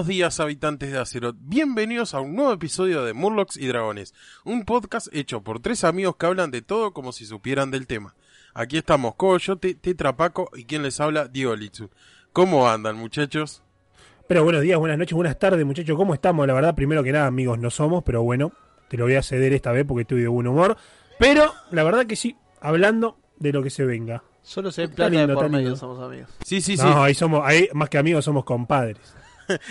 [0.00, 4.14] buenos días habitantes de Azeroth, bienvenidos a un nuevo episodio de Murlocs y Dragones,
[4.46, 8.14] un podcast hecho por tres amigos que hablan de todo como si supieran del tema.
[8.54, 11.90] Aquí estamos Coyote, Tetrapaco y quien les habla, Diego Litsu.
[12.32, 13.62] ¿Cómo andan muchachos?
[14.26, 16.46] Pero buenos días, buenas noches, buenas tardes muchachos, ¿cómo estamos?
[16.46, 18.52] La verdad, primero que nada amigos no somos, pero bueno,
[18.88, 20.78] te lo voy a ceder esta vez porque estoy de buen humor.
[21.18, 24.22] Pero la verdad que sí, hablando de lo que se venga.
[24.40, 26.30] Solo se Está plata lindo, de por medio somos amigos.
[26.42, 26.82] Sí, sí, sí.
[26.82, 29.19] no, ahí somos, ahí más que amigos somos compadres.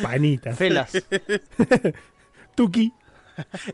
[0.01, 0.57] Panitas.
[0.57, 0.91] Felas.
[2.55, 2.93] Tuki.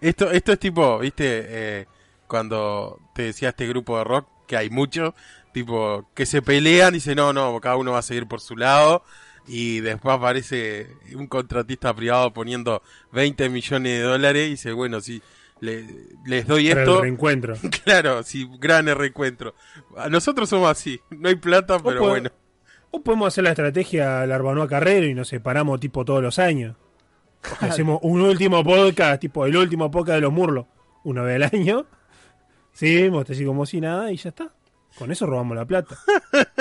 [0.01, 1.87] Esto, esto es tipo, viste, eh,
[2.27, 5.13] cuando te decía este grupo de rock, que hay muchos,
[5.53, 8.55] tipo, que se pelean y dicen, no, no, cada uno va a seguir por su
[8.55, 9.03] lado.
[9.47, 12.81] Y después aparece un contratista privado poniendo
[13.11, 15.21] 20 millones de dólares y dice, bueno, si
[15.59, 15.85] le-
[16.25, 17.55] les doy Para el esto, reencuentro.
[17.83, 19.53] claro, si gran reencuentro.
[19.97, 22.29] A nosotros somos así, no hay plata, pero bueno.
[22.95, 26.77] O podemos hacer la estrategia Larbanoa Carrero y nos separamos tipo todos los años.
[27.59, 30.65] Hacemos un último podcast, tipo el último podcast de los murlos,
[31.03, 31.85] una vez al año.
[32.71, 34.53] Sí, así como si nada y ya está.
[34.97, 35.97] Con eso robamos la plata.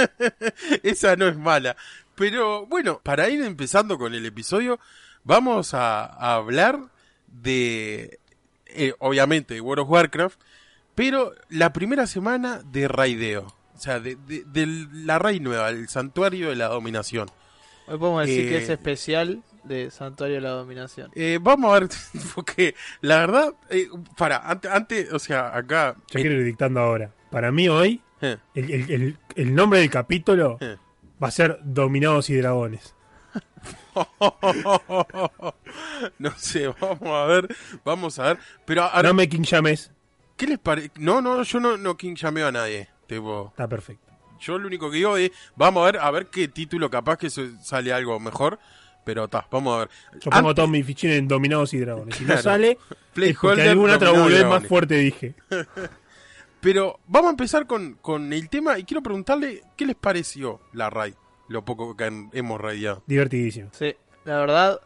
[0.83, 1.77] Esa no es mala.
[2.17, 4.81] Pero bueno, para ir empezando con el episodio,
[5.23, 6.81] vamos a, a hablar
[7.29, 8.19] de,
[8.67, 10.41] eh, obviamente, de World of Warcraft,
[10.97, 13.55] pero la primera semana de Raideo.
[13.75, 17.29] O sea, de, de- de la raid nueva, el santuario de la dominación.
[17.87, 21.11] Hoy podemos decir que Eh, es especial de Santuario de la Dominación.
[21.15, 21.89] Eh, vamos a ver,
[22.35, 25.97] porque la verdad, eh, para, antes, antes, o sea, acá...
[26.11, 27.13] Yo quiero ir dictando ahora.
[27.31, 30.77] Para mí hoy, eh, el, el- el- el nombre del capítulo eh.
[31.23, 32.95] va a ser Dominados y Dragones.
[36.19, 38.39] no sé, vamos a ver, vamos a ver.
[38.65, 39.91] Pero ahora, No me King llames.
[40.37, 40.91] ¿qué les parece?
[40.97, 42.89] No, no, yo no, no King llameo a nadie.
[43.07, 44.13] Tipo, Está perfecto.
[44.41, 47.31] yo lo único que digo es, vamos a ver, a ver qué título capaz que
[47.31, 48.59] sale algo mejor.
[49.05, 49.89] Pero está, vamos a ver.
[50.15, 52.17] Yo pongo Antes- todos mis fichines en Dominados y Dragones.
[52.17, 52.39] Si Claro.
[52.39, 52.79] no sale,
[53.17, 54.13] es porque alguna otra
[54.49, 55.35] más fuerte dije.
[56.61, 60.89] Pero vamos a empezar con, con el tema y quiero preguntarle qué les pareció la
[60.89, 61.13] raid,
[61.49, 63.03] lo poco que han- hemos raideado.
[63.07, 63.69] Divertidísimo.
[63.73, 63.95] Sí,
[64.25, 64.81] la verdad,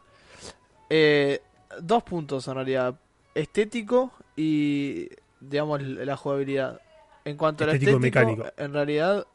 [0.90, 1.40] eh,
[1.80, 2.98] dos puntos en realidad.
[3.36, 5.08] Estético y,
[5.38, 6.80] digamos, la jugabilidad.
[7.28, 8.44] En cuanto a Estético mecánico.
[8.56, 9.26] en realidad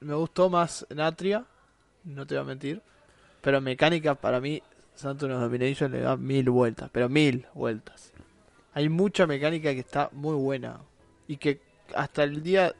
[0.00, 1.44] me gustó más Natria,
[2.04, 2.82] no te voy a mentir.
[3.40, 4.62] Pero mecánica, para mí,
[4.94, 8.12] Santos Domination le da mil vueltas, pero mil vueltas.
[8.74, 10.80] Hay mucha mecánica que está muy buena.
[11.28, 11.60] Y que
[11.94, 12.74] hasta el día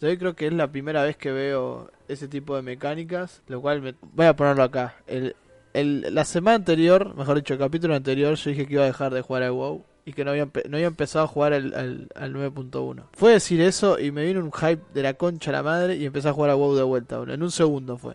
[0.00, 3.42] de hoy creo que es la primera vez que veo ese tipo de mecánicas.
[3.48, 3.94] Lo cual me...
[4.12, 4.96] voy a ponerlo acá.
[5.06, 5.34] El,
[5.72, 9.12] el- la semana anterior, mejor dicho, el capítulo anterior, yo dije que iba a dejar
[9.14, 9.84] de jugar al WoW.
[10.04, 13.04] Y que no había, no había empezado a jugar al, al, al 9.1.
[13.12, 16.06] Fue decir eso y me vino un hype de la concha a la madre y
[16.06, 17.18] empecé a jugar a WoW de vuelta.
[17.18, 17.34] boludo.
[17.34, 18.14] En un segundo fue.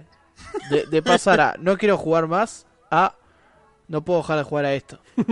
[0.69, 3.15] De, de pasar a no quiero jugar más a
[3.87, 4.99] no puedo dejar de jugar a esto.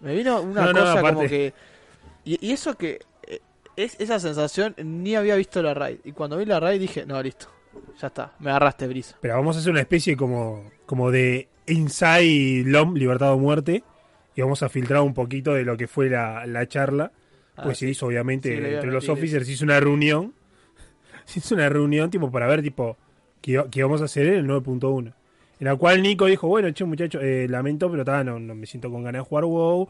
[0.00, 1.54] Me vino una No, cosa como que.
[2.24, 3.00] Y, y eso que.
[3.26, 3.40] eh,
[3.76, 5.98] Es, esa sensación ni había visto la raid.
[6.04, 7.46] Y cuando vi la raid dije, no, listo.
[8.00, 9.16] Ya está, me agarraste brisa.
[9.20, 13.82] Pero vamos a hacer una especie como, como de Inside LOM, Libertad o Muerte.
[14.34, 17.12] Y vamos a filtrar un poquito de lo que fue la, la charla.
[17.56, 20.32] Ah, Pues se hizo, obviamente, Sí, entre los officers, se hizo una reunión.
[21.24, 22.96] Se hizo una reunión, tipo, para ver, tipo,
[23.40, 25.12] qué, qué íbamos a hacer en el 9.1.
[25.60, 28.66] En la cual Nico dijo, bueno, che, muchachos, eh, lamento, pero ta, no, no me
[28.66, 29.86] siento con ganas de jugar WoW.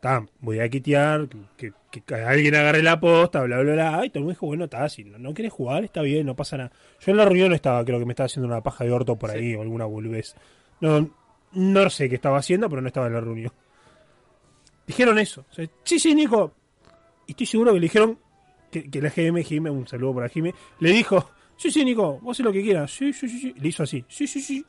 [0.00, 4.06] Ta, voy a quitear, que, que- que alguien agarre la posta, bla, bla, bla.
[4.06, 6.34] Y todo el mundo dijo, bueno, está, si no, no querés jugar, está bien, no
[6.34, 6.72] pasa nada.
[7.00, 9.16] Yo en la reunión no estaba, creo que me estaba haciendo una paja de orto
[9.16, 9.36] por Sí.
[9.38, 10.34] ahí o alguna boludez.
[10.80, 11.10] No,
[11.52, 13.52] no sé qué estaba haciendo, pero no estaba en la reunión.
[14.86, 15.44] Dijeron eso.
[15.84, 16.52] Sí, sí, Nico.
[17.26, 18.18] Y estoy seguro que le dijeron
[18.70, 22.36] que, que la GM, Jime, un saludo para Jime, le dijo, sí, sí, Nico, vos
[22.36, 22.90] haces lo que quieras.
[22.90, 23.54] Sí, sí, sí, sí.
[23.58, 24.64] Le hizo así, sí, sí, sí.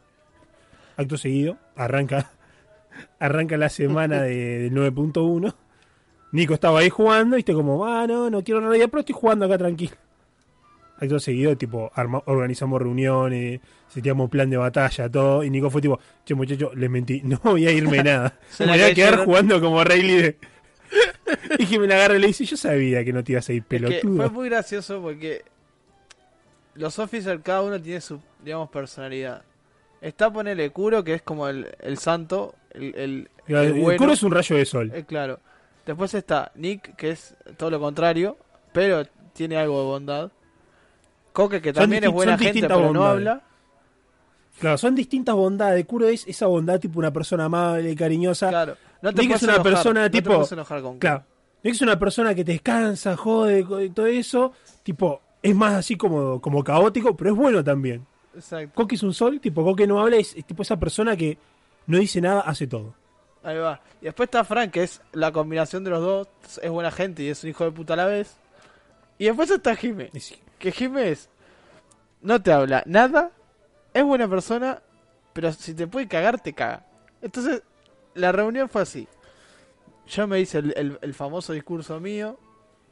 [0.96, 2.32] Acto seguido, arranca,
[3.20, 5.56] arranca la semana de, del 9.1.
[6.32, 9.46] Nico estaba ahí jugando y este como, ah, no, no quiero realidad, pero estoy jugando
[9.46, 9.96] acá tranquilo.
[11.00, 13.60] Acto seguido, tipo, arma- organizamos reuniones,
[13.90, 15.44] seteamos plan de batalla, todo.
[15.44, 18.38] Y Nico fue tipo, che, muchacho, les mentí, no voy a irme nada.
[18.60, 20.38] Me voy a quedar jugando como rey líder.
[21.60, 23.54] y que me la agarra y le dice, yo sabía que no te ibas a
[23.54, 24.16] ir Es que pelotudo.
[24.18, 25.44] fue muy gracioso porque
[26.76, 29.42] los officers cada uno tiene su, digamos, personalidad.
[30.02, 33.98] Está ponerle Kuro, que es como el, el santo, el, el, el, el bueno.
[33.98, 34.92] Kuro es un rayo de sol.
[34.94, 35.40] Eh, claro.
[35.86, 38.38] Después está Nick, que es todo lo contrario,
[38.72, 39.04] pero
[39.34, 40.32] tiene algo de bondad.
[41.34, 43.42] Coque, que también es buena gente, pero no habla.
[44.60, 45.84] Claro, son distintas bondades.
[45.86, 48.50] Kuro es esa bondad tipo una persona amable, cariñosa.
[48.50, 48.78] Claro.
[49.02, 51.00] No te Nick es una enojar, persona no te tipo- puedes enojar con.
[51.00, 51.24] Claro.
[51.64, 54.54] Nick es una persona que te descansa, jode, y todo eso.
[54.84, 58.06] Tipo, es más así como, como caótico, pero es bueno también.
[58.36, 58.72] Exacto.
[58.76, 61.38] Coque es un sol, tipo Coque no habla, es, es tipo esa persona que
[61.88, 62.94] no dice nada, hace todo.
[63.44, 63.82] Ahí va.
[64.02, 66.28] Y después está Frank, que es la combinación de los dos.
[66.62, 68.38] Es buena gente y es un hijo de puta a la vez.
[69.18, 70.10] Y después está Jime.
[70.14, 71.30] Es- Que Jime es.
[72.22, 73.32] No te habla nada.
[73.94, 74.82] Es buena persona.
[75.34, 76.86] Pero si te puede cagar, te caga.
[77.22, 77.64] Entonces,
[78.14, 79.10] la reunión fue así.
[80.08, 82.40] Yo me hice el, el- el famoso discurso mío.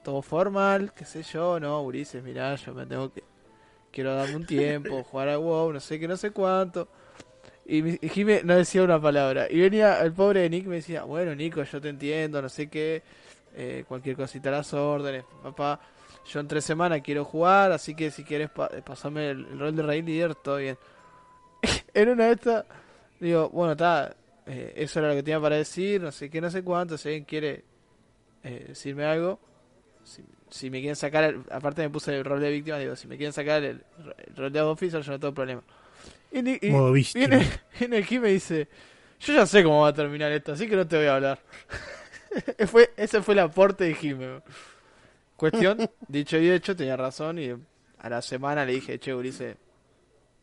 [0.03, 3.23] Todo formal, qué sé yo, no, Ulises, mirá, yo me tengo que.
[3.91, 6.87] Quiero darme un tiempo, jugar a WoW, no sé qué, no sé cuánto.
[7.65, 9.47] Y, Jime no decía una palabra.
[9.49, 12.69] Y venía el pobre Nick y me decía, bueno, Nico, yo te entiendo, no sé
[12.69, 13.03] qué.
[13.55, 15.79] eh, cualquier cosita a las órdenes, papá.
[16.25, 19.75] Yo en tres semanas quiero jugar, así que si quieres pa- pasarme el, el rol
[19.75, 20.77] de rey líder, todo bien.
[21.93, 22.65] en una de estas,
[23.19, 24.15] digo, bueno, está,
[24.45, 26.97] eh, eso era lo que tenía para decir, no sé qué, no sé cuánto.
[26.97, 27.63] Si alguien quiere
[28.43, 29.39] eh, decirme algo,
[30.03, 33.07] si, si me quieren sacar, el- aparte me puse el rol de víctima, digo, si
[33.07, 33.83] me quieren sacar el,
[34.27, 35.63] el rol de officer, yo no tengo problema.
[36.31, 37.27] Y, y- Modo víctima.
[37.27, 38.67] Viene, viene aquí y me dice,
[39.19, 41.39] yo ya sé cómo va a terminar esto, así que no te voy a hablar.
[42.67, 44.41] fue, ese fue el aporte de Jime.
[45.41, 49.57] Cuestión, dicho y hecho, tenía razón y a la semana le dije, che, Ulises,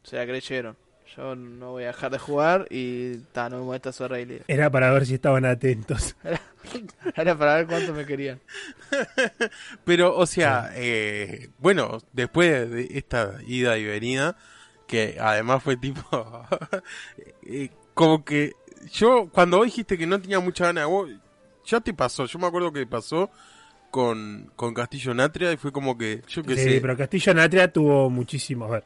[0.03, 0.77] se la creyeron.
[1.17, 4.43] Yo no voy a dejar de jugar y ta, no me muestra su rey.
[4.49, 6.17] Era para ver si estaban atentos.
[7.15, 8.41] Era para ver cuánto me querían.
[9.85, 14.37] Pero, o sea, eh, bueno, después de esta ida y venida,
[14.89, 16.03] que además fue tipo,
[17.47, 18.55] eh, como que
[18.91, 21.09] yo, cuando vos dijiste que no tenía mucha ganas, vos,
[21.65, 23.31] ya te pasó, yo me acuerdo que pasó
[23.91, 27.73] con, con Castillo Natria y fue como que, yo qué Sí, sé, pero Castillo Natria
[27.73, 28.67] tuvo muchísimo.
[28.67, 28.85] A ver,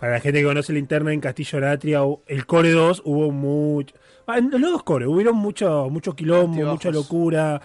[0.00, 3.94] para la gente que conoce el internet en Castillo Natria, el Core 2 hubo mucho.
[4.26, 6.74] ah, En los dos Core hubieron mucho, mucho quilombo, Altibajos.
[6.74, 7.62] mucha locura,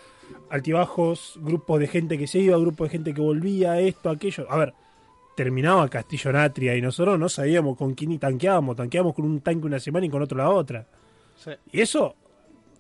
[0.50, 4.46] altibajos, grupos de gente que se iba, grupos de gente que volvía, esto, aquello.
[4.50, 4.74] A ver,
[5.36, 8.76] terminaba Castillo Natria y nosotros no sabíamos con quién ni tanqueábamos.
[8.76, 10.86] Tanqueábamos con un tanque una semana y con otro la otra.
[11.38, 11.52] Sí.
[11.72, 12.16] Y eso,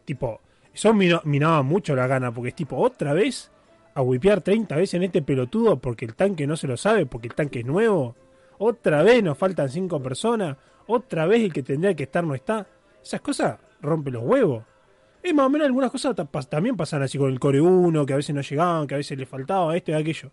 [0.06, 0.40] tipo,
[0.74, 3.50] eso minaba mucho la gana, porque es tipo, otra vez
[3.94, 7.28] a wipear 30 veces en este pelotudo porque el tanque no se lo sabe, porque
[7.28, 8.16] el tanque es nuevo.
[8.58, 10.58] Otra vez nos faltan 5 personas.
[10.88, 12.68] Otra vez el que tendría que estar no está.
[13.02, 14.64] Esas cosas rompen los huevos.
[15.24, 16.16] Es más o menos algunas cosas
[16.50, 19.18] también pasan así con el Core 1, que a veces no llegaban, que a veces
[19.18, 20.32] le faltaba esto y aquello.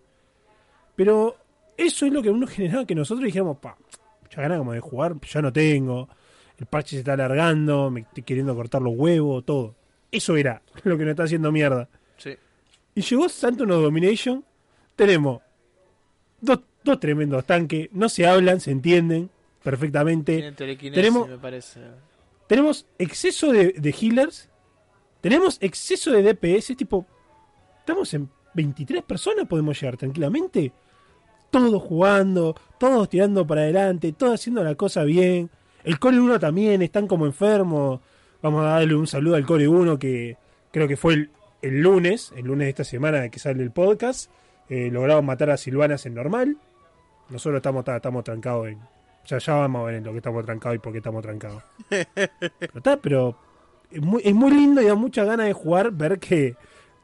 [0.96, 1.37] Pero
[1.76, 3.76] eso es lo que uno generaba que nosotros dijéramos, pa,
[4.22, 6.08] mucha ganas como de jugar, ya no tengo.
[6.56, 9.76] El parche se está alargando, me estoy queriendo cortar los huevos, todo.
[10.11, 11.88] Eso era lo que nos está haciendo mierda.
[12.98, 14.44] Y llegó Santo No Domination.
[14.96, 15.40] Tenemos
[16.40, 17.88] dos, dos tremendos tanques.
[17.92, 19.30] No se hablan, se entienden
[19.62, 20.34] perfectamente.
[20.34, 21.80] Tienen telequinesis, tenemos- me parece.
[22.48, 24.48] Tenemos exceso de, de healers.
[25.20, 26.74] Tenemos exceso de DPS.
[26.74, 27.06] Tipo,
[27.78, 30.72] estamos en 23 personas, podemos llegar tranquilamente.
[31.52, 35.50] Todos jugando, todos tirando para adelante, todos haciendo la cosa bien.
[35.84, 38.00] El Core 1 también, están como enfermos.
[38.42, 40.36] Vamos a darle un saludo al Core 1 que
[40.72, 41.30] creo que fue el,
[41.62, 44.31] el lunes, el lunes de esta semana que sale el podcast.
[44.69, 46.56] Eh, lograron matar a Silvanas en normal.
[47.31, 48.78] Nosotros estamos, ta- estamos trancados en.
[49.26, 51.62] Ya, ya vamos a ver en lo que estamos trancados y por qué estamos trancados.
[51.88, 53.37] Pero está, pero
[53.90, 56.56] es muy, es muy lindo y da mucha ganas de jugar, ver que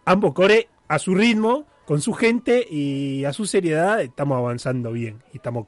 [0.07, 5.23] ambos core a su ritmo, con su gente y a su seriedad, estamos avanzando bien.
[5.33, 5.67] Y estamos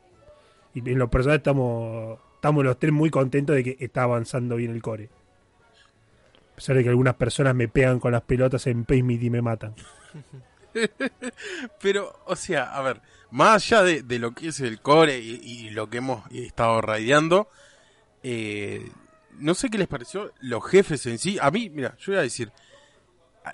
[0.75, 4.71] y en lo personal estamos, estamos los tres muy contentos de que está avanzando bien
[4.73, 5.09] el core.
[6.57, 9.43] A pesar de que algunas personas me pegan con las pelotas en Paymit y me
[9.43, 9.75] matan.
[11.83, 15.69] Pero, o sea, a ver, más allá de, de lo que es el core y,
[15.69, 17.51] lo que hemos estado raideando,
[18.23, 18.91] eh,
[19.39, 21.37] no sé qué les pareció los jefes en sí.
[21.43, 22.51] A mí, mira, yo voy a decir,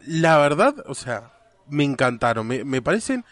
[0.06, 1.32] la verdad, o sea,
[1.68, 2.46] me encantaron.
[2.46, 3.24] Me, me parecen,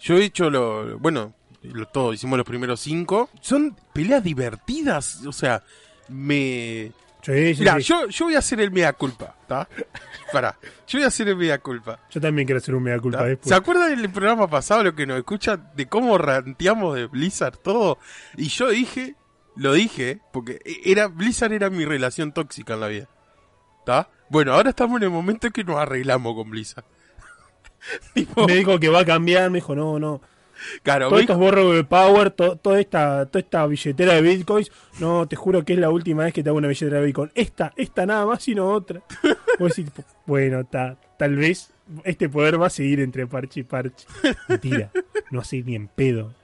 [0.00, 3.28] yo he hecho lo, bueno, lo, todo, hicimos los primeros cinco.
[3.42, 5.62] Son peleas divertidas, o sea,
[6.08, 6.92] me...
[7.28, 7.82] Sí, sí, Mira, sí.
[7.82, 9.68] yo, yo voy a hacer el mea culpa, ¿está?
[10.32, 12.00] Pará, yo voy a hacer el mea culpa.
[12.10, 13.24] Yo también quiero hacer un mea culpa ¿Tá?
[13.24, 13.48] después.
[13.48, 17.98] ¿Se acuerdan del programa pasado lo que nos escuchan de cómo ranteamos de Blizzard todo?
[18.38, 19.14] Y yo dije,
[19.56, 23.08] lo dije, porque era Blizzard era mi relación tóxica en la vida.
[23.80, 24.08] ¿Está?
[24.30, 26.84] Bueno, ahora estamos en el momento en que nos arreglamos con Blizzard.
[28.14, 30.22] Tipo, Me dijo que va a cambiar, me dijo, no, no.
[30.82, 35.26] Claro, Todos estos borros de Power, to- toda, esta, toda esta billetera de Bitcoins, no,
[35.28, 37.30] te juro que es la última vez que te hago una billetera de Bitcoin.
[37.34, 39.02] Esta, esta nada más, sino otra.
[39.58, 39.92] Vos decís,
[40.26, 41.70] bueno, ta- tal vez
[42.04, 44.06] este poder va a seguir entre parche y parche.
[44.48, 44.90] Mentira,
[45.30, 46.34] no así ni en pedo.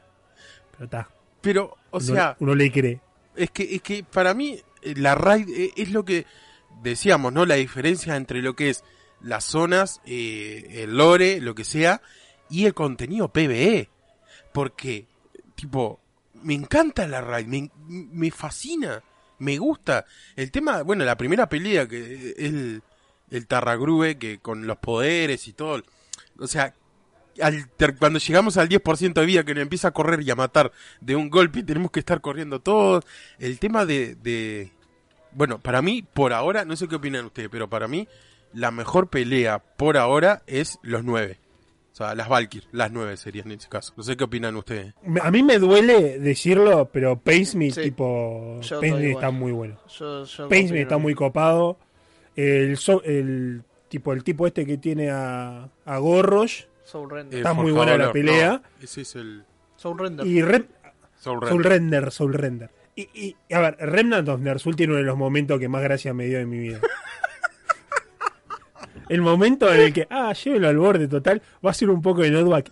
[0.73, 1.09] Pero está,
[1.41, 3.01] pero, o uno, sea, uno le cree.
[3.37, 6.27] es que, es que para mí eh, la raid eh, es lo que
[6.83, 7.47] decíamos, ¿no?
[7.47, 8.83] La diferencia entre lo que es
[9.21, 12.03] las zonas, eh, el lore, lo que sea,
[12.51, 13.89] y el contenido PvE.
[14.55, 15.07] Porque,
[15.57, 15.99] tipo,
[16.45, 19.03] me encanta la raid, me, me fascina,
[19.41, 20.07] me gusta.
[20.37, 22.83] El tema, bueno, la primera pelea que es el,
[23.31, 25.83] el Tarragrube, que con los poderes y todo.
[26.39, 26.73] O sea,
[27.43, 30.37] al ter- cuando llegamos al 10% de vida que nos empieza a correr y a
[30.37, 30.71] matar
[31.01, 33.05] de un golpe tenemos que estar corriendo todos.
[33.41, 34.71] El tema de, de...
[35.33, 38.07] Bueno, para mí, por ahora, no sé qué opinan ustedes, pero para mí,
[38.53, 41.41] la mejor pelea por ahora es los nueve.
[41.95, 43.93] O sea, las Valkyr, las nueve serían en ese caso.
[43.97, 44.95] No sé qué opinan ustedes.
[45.23, 47.83] A mí me duele decirlo, pero Pace Me, Sí.
[47.83, 48.59] tipo.
[48.63, 49.25] Yo Pace estoy Me igual.
[49.25, 49.77] está muy bueno.
[49.97, 51.79] Yo, está muy copado.
[52.35, 56.65] El, so- el tipo el tipo este que tiene a, a Gorrosh.
[56.83, 57.35] Soul Render.
[57.35, 58.55] Eh, Está muy buena la pelea.
[58.55, 59.45] no, ese es el
[59.77, 60.27] Soul Render.
[60.27, 61.49] Y Soul Render.
[61.49, 62.71] Soul Render, Soul Render.
[62.97, 63.09] Y,
[63.49, 66.27] y, a ver, Remnant of Ner'zhul tiene uno de los momentos que más gracia me
[66.27, 66.81] dio en mi vida.
[69.09, 72.23] el momento en el que, ah, llévelo al borde total, va a hacer un poco
[72.23, 72.71] de notback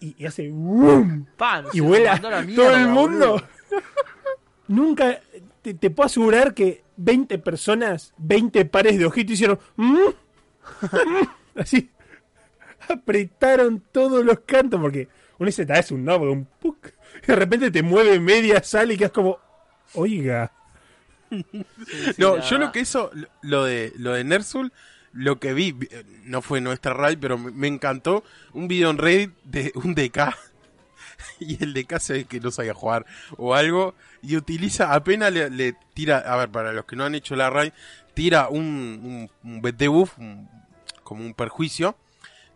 [0.00, 1.26] y, y hace ¡boom!
[1.36, 2.20] Pan, y vuela
[2.54, 3.42] todo el mundo.
[4.68, 5.20] Nunca
[5.62, 11.90] te, te puedo asegurar que 20 personas, 20 pares de ojitos hicieron "Mm, mm", así.
[12.88, 16.92] Apretaron todos los cantos porque uno dice, "Ta, es un no, un puc.
[17.22, 19.38] Y de repente te mueve media sala y quedas como,
[19.94, 20.52] oiga.
[21.30, 21.44] Sí,
[22.18, 23.10] No, yo lo que hizo,
[23.42, 24.72] lo de, lo de Nersul,
[25.14, 29.30] lo que vi, eh, no fue nuestra raid, pero me, encantó un video en Reddit
[29.44, 30.18] de un DK.
[31.38, 33.06] Y el DK se que no sabía jugar
[33.38, 33.94] o algo.
[34.22, 37.72] Y utiliza, apenas le, tira, a ver, para los que no han hecho la raid,
[38.14, 40.48] tira un, un, un-
[41.02, 41.96] como un perjuicio.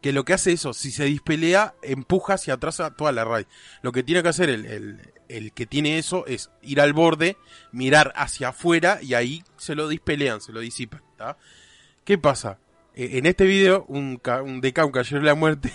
[0.02, 3.46] Que lo que hace eso, si se dispelea, empuja hacia atrás a toda la raid.
[3.82, 7.36] Lo que tiene que hacer el, el, el que tiene eso es ir al borde,
[7.72, 11.02] mirar hacia afuera y ahí se lo dispelean, se lo disipan.
[11.16, 11.36] ¿tá?
[12.08, 12.58] ¿Qué pasa?
[12.94, 15.70] Eh, en este video, un, ca- un DK, un caballero de la muerte,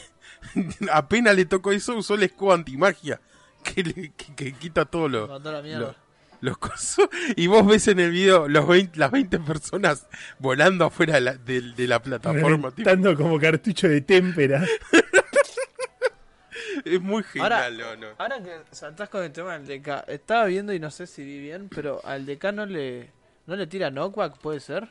[0.91, 3.21] apenas le tocó eso, usó el escudo antimagia.
[3.63, 5.95] Que, le- que, que quita todo lo, lo-
[6.41, 7.07] los cosos.
[7.35, 10.07] Y vos ves en el video los 20 las 20 personas
[10.39, 12.71] volando afuera de la, de- de la plataforma.
[12.71, 14.65] Reventando como cartucho de témpera.
[16.83, 18.07] es muy Ahora- genial, ¿no?
[18.07, 18.13] no?
[18.17, 21.39] Ahora que saltás con el tema del DK, estaba viendo y no sé si vi
[21.39, 23.11] bien, pero al DK no le,
[23.45, 24.89] no le tira knockback, ¿puede ser?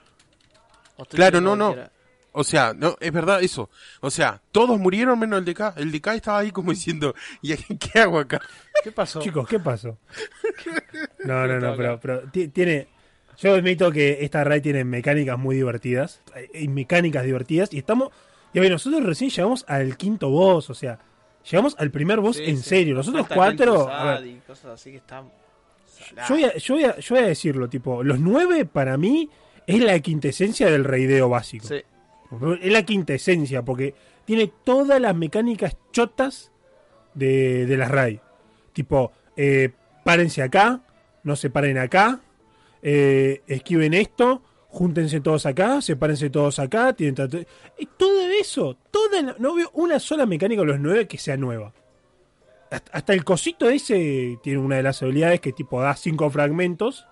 [0.96, 1.74] ¿O estoy Claro, no, no.
[2.34, 3.68] O sea, no, es verdad eso.
[4.00, 5.74] O sea, todos murieron menos el DK.
[5.76, 8.40] El DK estaba ahí como diciendo, ¿y qué hago acá?
[8.82, 9.20] ¿Qué pasó?
[9.20, 9.98] Chicos, ¿qué pasó?
[11.24, 12.88] No, no, no, pero, pero ti- tiene.
[13.38, 16.20] Yo admito que esta raid tiene mecánicas muy divertidas.
[16.54, 17.72] Hay mecánicas divertidas.
[17.72, 18.10] Y estamos.
[18.52, 20.70] Y a ver, nosotros recién llegamos al quinto boss.
[20.70, 20.98] O sea,
[21.50, 22.62] llegamos al primer boss Sí, en sí.
[22.62, 22.94] serio.
[22.94, 23.94] Nos Nosotros falta Kel'Thuzad cuatro.
[23.94, 25.30] a ver, y cosas así que están
[26.28, 29.30] yo, voy a, yo, voy a, yo voy a decirlo, tipo, los nueve para mí
[29.66, 31.66] es la quintesencia del raideo básico.
[31.66, 31.82] Sí.
[32.62, 36.50] Es la quintesencia, porque tiene todas las mecánicas chotas
[37.14, 38.18] de, de las raid.
[38.72, 39.70] Tipo, eh,
[40.04, 40.80] párense acá,
[41.24, 42.20] no se paren acá,
[42.80, 47.14] eh, esquiven esto, júntense todos acá, sepárense todos acá, tienen
[47.78, 51.36] y todo eso, toda la- no veo una sola mecánica de los nueve que sea
[51.36, 51.74] nueva.
[52.70, 57.06] Hasta, hasta el cosito ese tiene una de las habilidades que tipo da cinco fragmentos.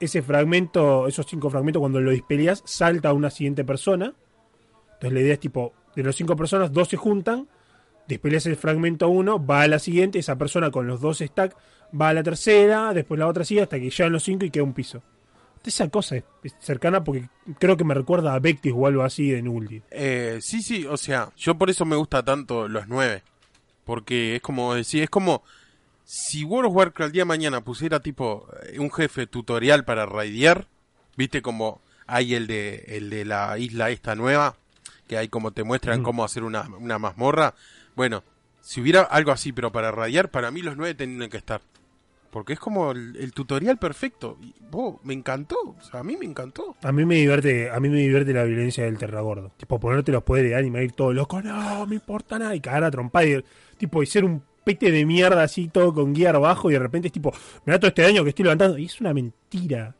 [0.00, 4.12] Ese fragmento, esos cinco fragmentos, cuando lo dispeleas, salta a una siguiente persona.
[4.94, 7.48] Entonces la idea es tipo, de los cinco personas, dos se juntan,
[8.06, 11.56] dispeleas el fragmento uno, va a la siguiente, esa persona con los dos stacks
[11.98, 14.64] va a la tercera, después la otra sigue hasta que llegan los cinco y queda
[14.64, 15.02] un piso.
[15.64, 16.24] Esa cosa es
[16.60, 19.82] cercana porque creo que me recuerda a Vectis o algo así de Nuldi.
[19.90, 23.22] Eh, sí, sí, o sea, yo por eso me gusta tanto los nueve.
[23.84, 25.42] Porque es como decir, es como
[26.06, 30.06] si World of Warcraft el día de mañana pusiera tipo eh, un jefe tutorial para
[30.06, 30.68] raidear,
[31.16, 34.54] viste como hay el de el de la isla esta nueva,
[35.08, 37.54] que hay como te muestran cómo hacer una, una mazmorra.
[37.96, 38.22] Bueno,
[38.60, 41.60] si hubiera algo así, pero para raidear, para mí los nueve tendrían que estar.
[42.30, 44.38] Porque es como el, el tutorial perfecto.
[44.40, 46.76] Y, oh, me encantó, o sea, a mí me encantó.
[46.82, 49.50] A mí me divierte, a mí me divierte la violencia del terragordo.
[49.56, 52.84] Tipo, ponerte los poderes de anime, ir todo loco, no me importa nada, y cagar
[52.84, 53.44] a trompada y
[53.78, 57.06] tipo, y ser un pete de mierda así, todo con guiar bajo, y de repente
[57.08, 57.32] es tipo,
[57.64, 58.76] me da todo este daño que estoy levantando.
[58.78, 59.94] Y es una mentira.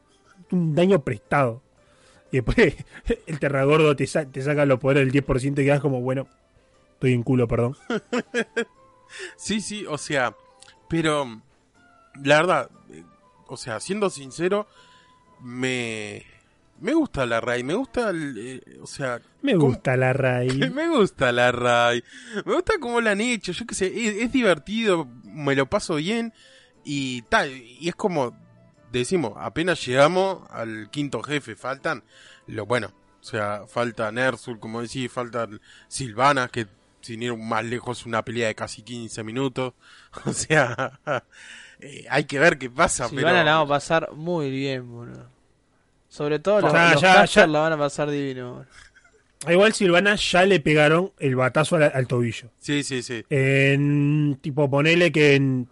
[0.50, 1.62] Un daño prestado.
[2.32, 2.74] Y después
[3.26, 6.26] el terragordo te, sa- te saca los poderes del 10% y quedas como, bueno,
[6.94, 7.76] estoy en culo, perdón.
[9.36, 10.34] Sí, sí, o sea,
[10.88, 11.40] pero
[12.24, 13.04] la verdad, eh,
[13.46, 14.66] o sea, siendo sincero,
[15.40, 16.24] me
[16.80, 19.68] me gusta la Rai, me gusta, el, eh, o sea, Me ¿Cómo?
[19.68, 20.70] gusta la raíz.
[20.72, 22.02] me gusta la Rai,
[22.44, 25.96] me gusta cómo la han hecho, yo qué sé, es, es divertido, me lo paso
[25.96, 26.32] bien
[26.84, 28.36] y tal, y es como
[28.92, 32.04] decimos, apenas llegamos al quinto jefe, faltan
[32.46, 36.66] lo bueno, o sea, falta Nersul, como decís, faltan Silvana, que
[37.00, 39.74] sin ir más lejos una pelea de casi 15 minutos,
[40.24, 41.00] o sea,
[41.80, 43.08] eh, hay que ver qué pasa.
[43.08, 43.44] Silvana pero...
[43.44, 45.35] la vamos a pasar muy bien, boludo.
[46.16, 47.46] Sobre todo los, Ya, los ya, Catcher ya.
[47.48, 48.64] la van a pasar divino.
[49.48, 52.48] Igual Silvana ya le pegaron el batazo al, al tobillo.
[52.58, 53.22] Sí, sí, sí.
[53.28, 55.68] En tipo, ponele que en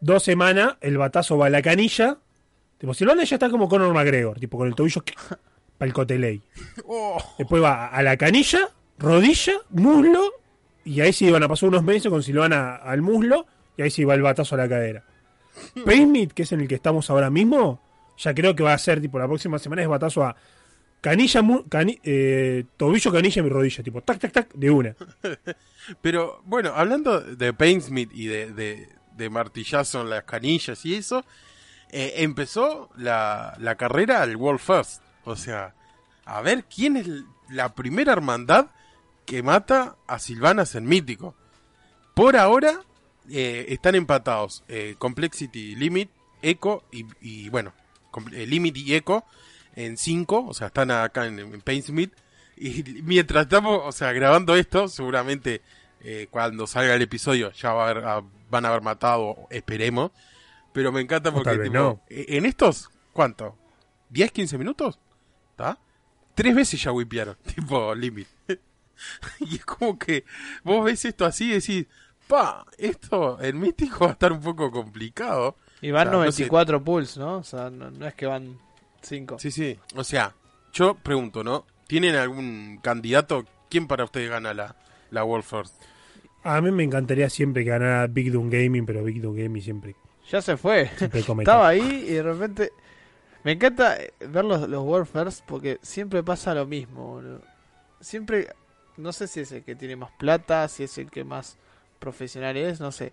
[0.00, 2.18] dos semanas el batazo va a la canilla.
[2.78, 5.02] Tipo, Silvana ya está como Conor McGregor, tipo con el tobillo
[5.78, 6.40] para el coteley.
[6.86, 10.32] Oh, Después va a la canilla, rodilla, muslo,
[10.84, 13.44] y ahí sí van a pasar unos meses con Silvana al muslo,
[13.76, 15.02] y ahí sí va el batazo a la cadera.
[15.84, 17.80] Paysmith, que es en el que estamos ahora mismo,
[18.18, 20.36] ya creo que va a ser, tipo, la próxima semana es batazo a
[21.00, 21.42] canilla,
[22.02, 24.96] eh, tobillo, canilla y rodilla, tipo, tac, tac, tac, de una.
[26.00, 31.24] Pero bueno, hablando de Painsmith y de, de, martillazo en las canillas y eso,
[31.90, 35.02] eh, empezó la, la carrera al World First.
[35.24, 35.74] O sea,
[36.24, 37.08] a ver quién es
[37.48, 38.68] la primera hermandad
[39.26, 41.34] que mata a Silvanas en Mítico.
[42.14, 42.80] Por ahora
[43.30, 46.10] eh, están empatados eh, Complexity Limit,
[46.42, 47.72] Echo y, bueno,
[48.20, 49.24] Limit y Echo
[49.76, 52.12] en 5, o sea, están acá en, en Painsmith.
[52.56, 55.62] Y mientras estamos, o sea, grabando esto, seguramente
[56.00, 60.10] eh, cuando salga el episodio ya va a haber- ah, van a haber matado, esperemos.
[60.72, 62.02] Pero me encanta porque tipo, no.
[62.08, 63.56] eh, en estos, ¿cuánto?
[64.12, 64.98] ¿10, 15 minutos?
[65.50, 65.78] ¿Está?
[66.34, 68.26] Tres veces ya wipearon, tipo Limit.
[69.40, 70.24] y es como que
[70.62, 71.86] vos ves esto así y decís,
[72.28, 75.56] pa, esto en mítico va a estar un poco complicado.
[75.84, 76.42] Y van O sea, no sé.
[76.44, 77.36] 94 pulls, ¿no?
[77.36, 78.58] O sea, no, no es que van
[79.02, 79.38] 5.
[79.38, 79.78] Sí, sí.
[79.94, 80.34] O sea,
[80.72, 81.66] yo pregunto, ¿no?
[81.86, 83.44] ¿Tienen algún candidato?
[83.68, 84.76] ¿Quién para ustedes gana la,
[85.10, 85.74] la World First?
[86.42, 89.94] A mí me encantaría siempre que ganara Big Doom Gaming, pero Big Doom Gaming siempre,
[90.30, 90.90] Ya se fue.
[91.12, 92.72] Estaba ahí y de repente.
[93.42, 97.42] Me encanta eh, ver los, los World First porque siempre pasa lo mismo, boludo.
[98.00, 98.48] Siempre.
[98.96, 101.58] No sé si es el que tiene más plata, si es el que más
[101.98, 103.12] profesional es, no sé.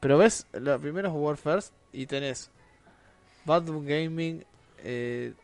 [0.00, 2.50] Pero ves los primeros World First y tenés
[3.44, 4.44] Bad Boom Gaming.
[4.78, 5.34] Eh,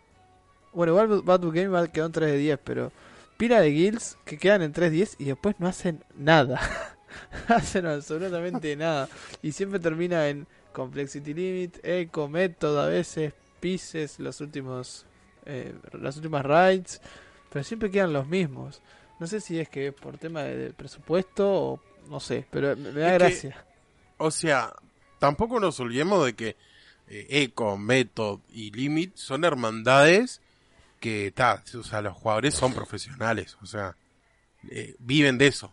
[0.73, 2.93] bueno, igual Bad Boom Gaming va- quedó en 3 de 10, pero
[3.37, 6.61] pila de guilds que quedan en 3 de 10 y después no hacen nada.
[7.49, 9.09] hacen absolutamente nada.
[9.43, 15.05] Y siempre termina en Complexity Limit, Eco, Method a veces, Pieces, los últimos,
[15.47, 17.01] eh, las últimas raids,
[17.51, 18.81] pero siempre quedan los mismos.
[19.19, 22.93] No sé si es que por tema de, de presupuesto o no sé, pero me,
[22.93, 23.65] me da Es que- gracia.
[24.19, 24.73] O sea,
[25.19, 26.57] tampoco nos olvidemos de que
[27.09, 30.41] eh, Echo, Method y Limit son hermandades
[31.01, 33.97] que, ta, o sea, los jugadores son profesionales, o sea,
[34.71, 35.73] eh, viven de eso.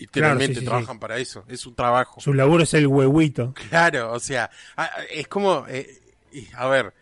[0.00, 2.20] Literalmente sí, sí, trabajan para eso, es su trabajo.
[2.20, 3.54] Su laburo es el huehuito.
[3.68, 4.50] Claro, o sea,
[5.10, 6.00] es como, eh,
[6.54, 6.92] a ver,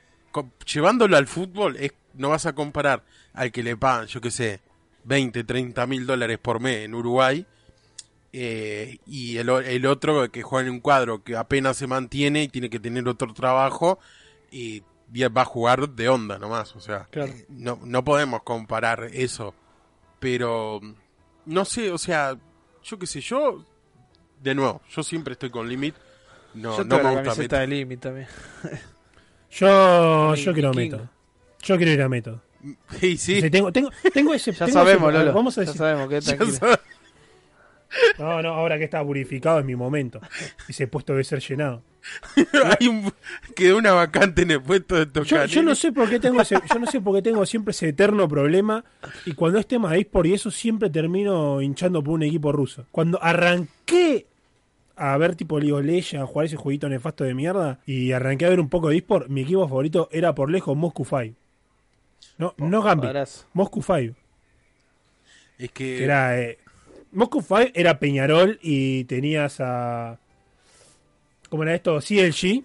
[0.70, 4.60] llevándolo al fútbol, es, no vas a comparar al que le pagan, yo qué sé,
[5.04, 7.46] 20, 30 mil dólares por mes en Uruguay,
[8.37, 12.42] eh, y el, o- el otro que juega en un cuadro que apenas se mantiene
[12.42, 14.01] y tiene que tener otro trabajo,
[14.51, 14.83] y
[15.29, 17.33] va a jugar de onda nomás, o sea, Claro.
[17.49, 19.55] no, no podemos comparar eso,
[20.18, 20.81] pero
[21.47, 22.37] no sé, o sea,
[22.83, 23.64] yo qué sé, yo,
[24.42, 25.94] de nuevo, yo siempre estoy con Limit,
[26.55, 27.61] no, Yo no me gusta Meta.
[27.61, 28.27] de Limit también.
[29.51, 31.09] Yo, yo quiero método.
[31.62, 32.42] Yo quiero ir a método.
[32.99, 34.53] Sí, sí, O sea, tengo, tengo, tengo ese.
[34.55, 35.33] Ya tengo sabemos, ese- Lolo.
[35.35, 35.79] Vamos a ya decir.
[35.79, 36.59] sabemos que ya tranquilo.
[36.59, 36.79] sabes.
[38.18, 40.20] No, no, ahora que está purificado es mi momento.
[40.68, 41.83] Ese puesto debe ser llenado.
[42.78, 43.12] Hay un,
[43.54, 45.46] quedó una vacante en el puesto de tocar.
[45.46, 47.88] yo no sé por qué tengo ese, yo no sé por qué tengo siempre ese
[47.88, 48.85] eterno problema
[49.24, 52.87] y cuando es tema de eSport y eso siempre termino hinchando por un equipo ruso.
[52.90, 54.26] Cuando arranqué
[54.96, 58.46] a ver tipo League of Legends, a jugar ese jueguito nefasto de mierda y arranqué
[58.46, 61.37] a ver un poco de eSport, mi equipo favorito era por lejos Moscow 5.
[62.38, 63.11] No, no Gambit.
[63.52, 64.16] Moscow 5.
[65.59, 66.59] Es que, Que era eh,
[67.14, 70.18] Moscow 5 era Peñarol y tenías a
[71.48, 72.00] ¿cómo era esto?
[72.00, 72.64] CLG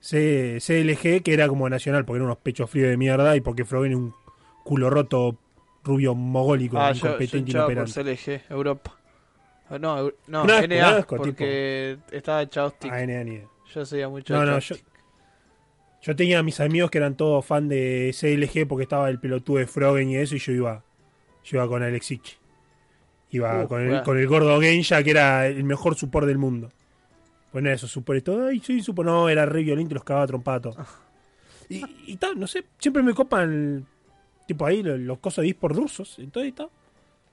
[0.00, 3.64] C- CLG que era como nacional porque eran unos pechos fríos de mierda y porque
[3.64, 4.14] Froggen es un
[4.64, 5.36] culo roto
[5.82, 8.96] rubio mogólico Ah, yo, yo incompetente hinchaba por CLG, Europa.
[9.70, 12.92] Ah, No, no, NA, porque estaba Chaustic.
[12.92, 13.48] Ah, NA, ni idea.
[13.74, 14.76] Yo seguía mucho no de no yo,
[16.02, 19.58] yo tenía a mis amigos que eran todos fan de CLG porque estaba el pelotudo
[19.58, 20.82] de Froggen y eso y yo iba
[21.44, 22.38] yo iba con Alex Ich.
[23.30, 24.04] Iba Uh, con, el, bueno.
[24.04, 26.70] con el gordo Gensha que era el mejor support del mundo
[27.52, 28.48] Bueno, eso, super todo.
[28.48, 30.74] Ay, sí, super, no, era re violento y los cagaba trompato.
[31.68, 33.86] Y, y tal, no sé, siempre me copan,
[34.46, 36.18] tipo ahí, los, los cosas de eSport rusos.
[36.18, 36.68] Entonces, está.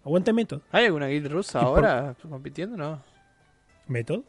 [0.05, 0.61] Aguante método.
[0.71, 2.77] ¿Hay alguna guild rusa Y por- ahora compitiendo?
[2.77, 3.03] No.
[3.87, 4.23] ¿Método?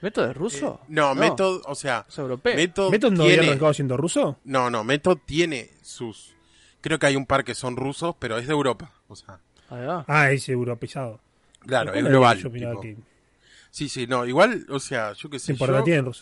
[0.00, 0.80] ¿Método es ruso?
[0.82, 2.54] Eh, no, Method, o sea, Es europeo.
[2.56, 4.38] Method, ¿Método no había tiene, arrancado siendo ruso?
[4.44, 6.34] no, no, Method tiene sus,
[6.80, 9.38] creo que hay un par que son rusos, pero es de Europa, o sea.
[10.06, 11.20] Ah, es europeizado.
[11.60, 12.38] claro, es ¿Cuál era global.
[12.38, 12.82] Yo opinaba tipo.
[12.82, 13.12] que
[13.70, 16.12] Sí, sí, no, igual, o sea, yo qué sé, yo, tienen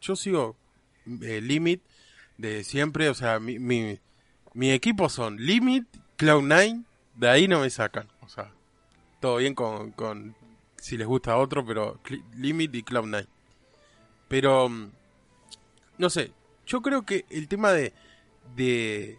[0.00, 0.56] yo sigo
[1.22, 1.82] eh, Limit
[2.36, 4.00] de siempre, o sea, mi, mi,
[4.54, 5.86] mi equipo son Limit,
[6.18, 8.50] Cloud9, de ahí no me sacan, o sea,
[9.20, 10.34] todo bien con, con
[10.78, 12.00] si les gusta otro, pero
[12.34, 13.26] Limit y Cloud9.
[14.26, 14.90] Pero, mm,
[15.98, 16.32] no sé,
[16.66, 17.92] yo creo que el tema de,
[18.56, 19.16] de,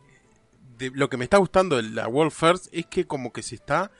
[0.90, 3.56] de lo que me está gustando de la World First es que como que se
[3.56, 3.92] está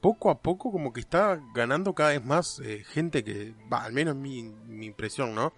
[0.00, 3.92] poco a poco como que está ganando cada vez más eh, gente que, va, al
[3.92, 5.52] menos mi, mi impresión, ¿no?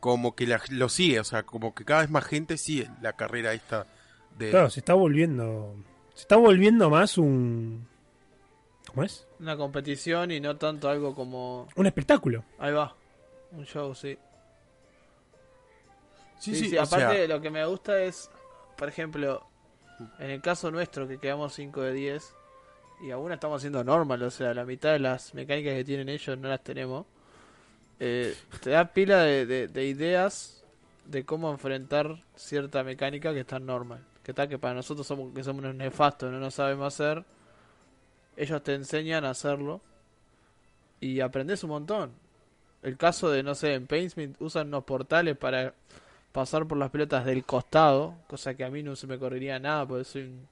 [0.00, 3.12] Como que la- lo sigue, o sea, como que cada vez más gente sigue la
[3.14, 3.86] carrera esta
[4.38, 4.50] de...
[4.50, 5.74] Claro, se está volviendo.
[6.14, 7.86] Se está volviendo más un.
[8.88, 9.26] ¿Cómo es?
[9.38, 11.68] Una competición y no tanto algo como...
[11.76, 12.44] Un espectáculo.
[12.58, 12.94] Ahí va.
[13.52, 14.18] Un show, sí.
[16.38, 18.30] sí, Sí, sí, sí, o aparte sea, lo que me gusta es,
[18.76, 19.46] por ejemplo,
[20.18, 22.34] en el caso nuestro que quedamos 5 de 10
[23.02, 26.36] y aún estamos haciendo normal, o sea, la mitad de las mecánicas que tienen ellos
[26.38, 27.06] no las tenemos,
[27.98, 30.64] eh, te da pila de, de- de ideas
[31.06, 34.04] de cómo enfrentar cierta mecánica que está normal.
[34.22, 37.24] Que está que para nosotros somos que somos unos nefastos, no nos sabemos hacer,
[38.36, 39.80] ellos te enseñan a hacerlo
[41.00, 42.12] y aprendes un montón.
[42.82, 45.74] El caso de, no sé, en Paintsmith usan unos portales para
[46.32, 49.86] pasar por las pelotas del costado, cosa que a mí no se me correría nada
[49.86, 50.48] porque soy un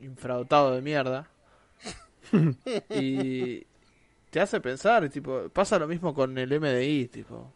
[0.00, 1.28] infradotado de mierda.
[2.90, 3.66] y
[4.30, 7.52] te hace pensar, tipo, pasa lo mismo con el MDI, tipo,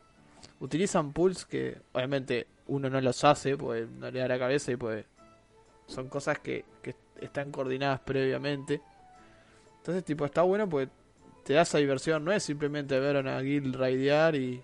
[0.61, 4.77] utilizan pools que obviamente uno no los hace, pues no le da la cabeza y
[4.77, 5.05] pues
[5.87, 8.81] son cosas que, que están coordinadas previamente.
[9.79, 10.91] Entonces, tipo, está bueno porque
[11.45, 14.63] te da esa diversión, no es simplemente ver a una guild raidear y,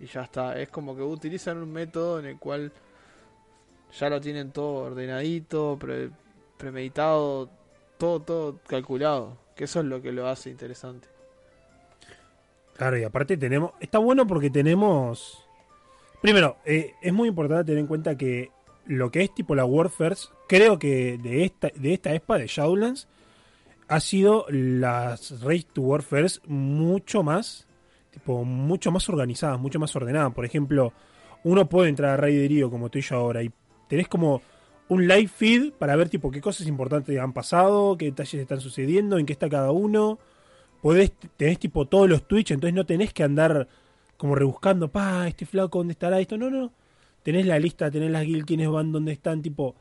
[0.00, 0.58] y ya está.
[0.60, 2.72] Es como que utilizan un método en el cual
[3.98, 6.10] ya lo tienen todo ordenadito, pre-
[6.56, 7.48] premeditado,
[7.98, 9.36] todo, todo calculado.
[9.54, 11.08] Que eso es lo que lo hace interesante.
[12.76, 13.72] Claro, y aparte tenemos.
[13.80, 15.42] Está bueno porque tenemos.
[16.20, 18.50] Primero, eh, es muy importante tener en cuenta que
[18.86, 23.08] lo que es tipo la Warfares, creo que de esta, de esta ESPA de Shadowlands,
[23.88, 27.65] ha sido las Race to Warfares mucho más.
[28.16, 30.32] Tipo, mucho más organizadas, mucho más ordenadas.
[30.32, 30.92] Por ejemplo,
[31.44, 33.50] uno puede entrar a Raiderío como estoy yo ahora y
[33.88, 34.42] tenés como
[34.88, 39.18] un live feed para ver tipo qué cosas importantes han pasado, qué detalles están sucediendo,
[39.18, 40.18] en qué está cada uno
[40.86, 43.66] podés, tenés tipo todos los Twitch, entonces no tenés que andar
[44.16, 46.38] como rebuscando, pa, este flaco, ¿dónde estará esto?
[46.38, 46.72] No, no.
[47.24, 49.74] Tenés la lista, tenés las guild, quiénes van, dónde están, tipo.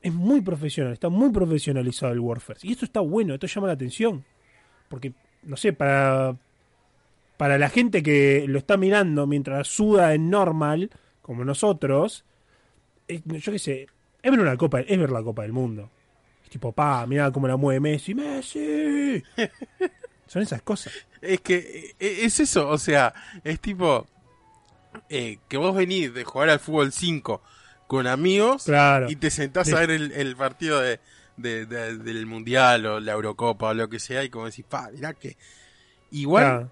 [0.00, 2.60] Es muy profesional, está muy profesionalizado el Warfare.
[2.62, 4.24] Y esto está bueno, esto llama la atención.
[4.88, 6.36] Porque, no sé, para.
[7.36, 10.90] Para la gente que lo está mirando mientras suda en normal,
[11.22, 12.24] como nosotros,
[13.08, 13.86] eh, yo qué sé,
[14.22, 15.90] es ver una copa, es ver la Copa del Mundo.
[16.44, 19.22] Es tipo, pa, mirá cómo la mueve Messi, Messi.
[20.26, 20.92] Son esas cosas.
[21.20, 24.06] Es que eh, es eso, o sea, es tipo
[25.08, 27.42] eh, que vos venís de jugar al fútbol 5
[27.86, 29.10] con amigos Claro.
[29.10, 31.00] y te sentás De- a ver el, el partido de,
[31.36, 34.88] de- de- del Mundial o la Eurocopa o lo que sea y como decís, pa,
[34.92, 35.36] mirá que...
[36.10, 36.70] Igual Claro.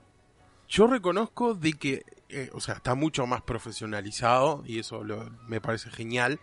[0.73, 5.61] Yo reconozco de que, eh, o sea, está mucho más profesionalizado y eso lo- me
[5.61, 6.41] parece genial,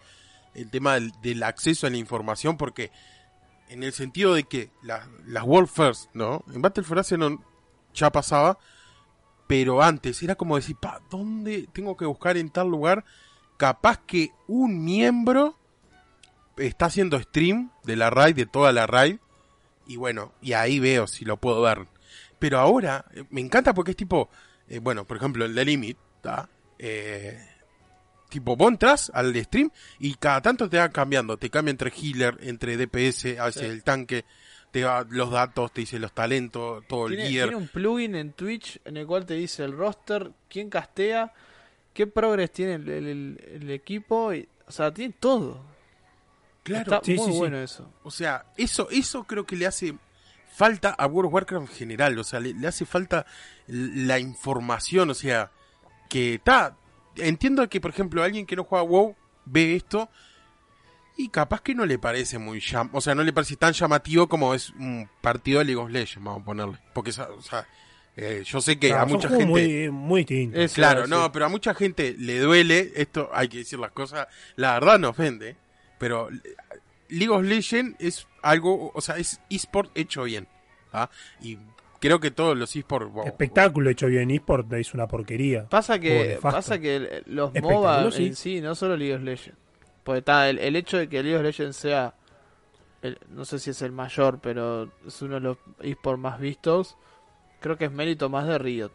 [0.53, 2.91] el tema del, acceso a la información porque
[3.69, 6.43] en el sentido de que la- las World First, ¿no?
[6.53, 7.39] En Battle for Azeroth
[7.95, 8.59] ya pasaba,
[9.47, 13.05] pero antes era como decir, pa, ¿dónde tengo que buscar en tal lugar?
[13.57, 15.57] Capaz que un miembro
[16.55, 19.17] está haciendo stream de la raid, de toda la raid,
[19.87, 21.87] y bueno, y ahí veo si lo puedo ver.
[22.39, 24.29] Pero ahora, eh, me encanta porque es tipo,
[24.67, 26.49] eh, bueno, por ejemplo, el de Limit, ¿tá?
[26.77, 27.37] Eh,
[28.29, 32.37] tipo, vos entras al stream y cada tanto te va cambiando, te cambia entre healer,
[32.41, 33.67] entre DPS, a veces Sí.
[33.67, 34.23] el tanque,
[34.71, 37.49] te da los datos, te dice los talentos, todo el gear.
[37.49, 41.33] tiene un plugin en Twitch en el cual te dice el roster, quién castea,
[41.93, 45.65] qué progress tiene el, el- el- el equipo, y, o sea, tiene todo.
[46.63, 47.37] Claro, Está sí, muy sí, sí.
[47.39, 47.91] bueno eso.
[48.03, 49.95] O sea, eso, eso creo que le hace
[50.51, 52.17] falta a World of Warcraft en general.
[52.19, 53.25] O sea, le, le hace falta
[53.67, 55.09] la información.
[55.09, 55.51] O sea,
[56.09, 56.75] que está.
[57.15, 60.09] Entiendo que, por ejemplo, alguien que no juega WoW ve esto
[61.17, 64.29] y capaz que no le parece muy llam O sea, no le parece tan llamativo
[64.29, 66.77] como es un partido de League of Legends, vamos a ponerle.
[66.93, 67.67] Porque, o sea,
[68.15, 69.45] eh, yo sé que Claro, a mucha gente.
[69.45, 70.61] Muy, muy distintos.
[70.61, 74.27] Es- Claro, no, pero a mucha gente le duele, esto hay que decir las cosas,
[74.55, 75.57] la verdad no ofende,
[75.97, 76.29] pero
[77.09, 80.47] League of Legends es algo, o sea, es eSport hecho bien,
[80.93, 81.09] ¿ah?
[81.41, 81.57] Y
[81.99, 83.11] creo que todos los eSports...
[83.11, 85.67] wow, Espectáculo hecho bien, eSport es una porquería.
[85.69, 88.27] Pasa que, pasa que los MOBA sí.
[88.27, 89.57] en sí, no solo League of Legends.
[90.03, 92.13] Porque está el, el hecho de que League of Legends sea,
[93.01, 96.95] el- no sé si es el mayor, pero es uno de los esports más vistos,
[97.59, 98.91] creo que es mérito más de Riot.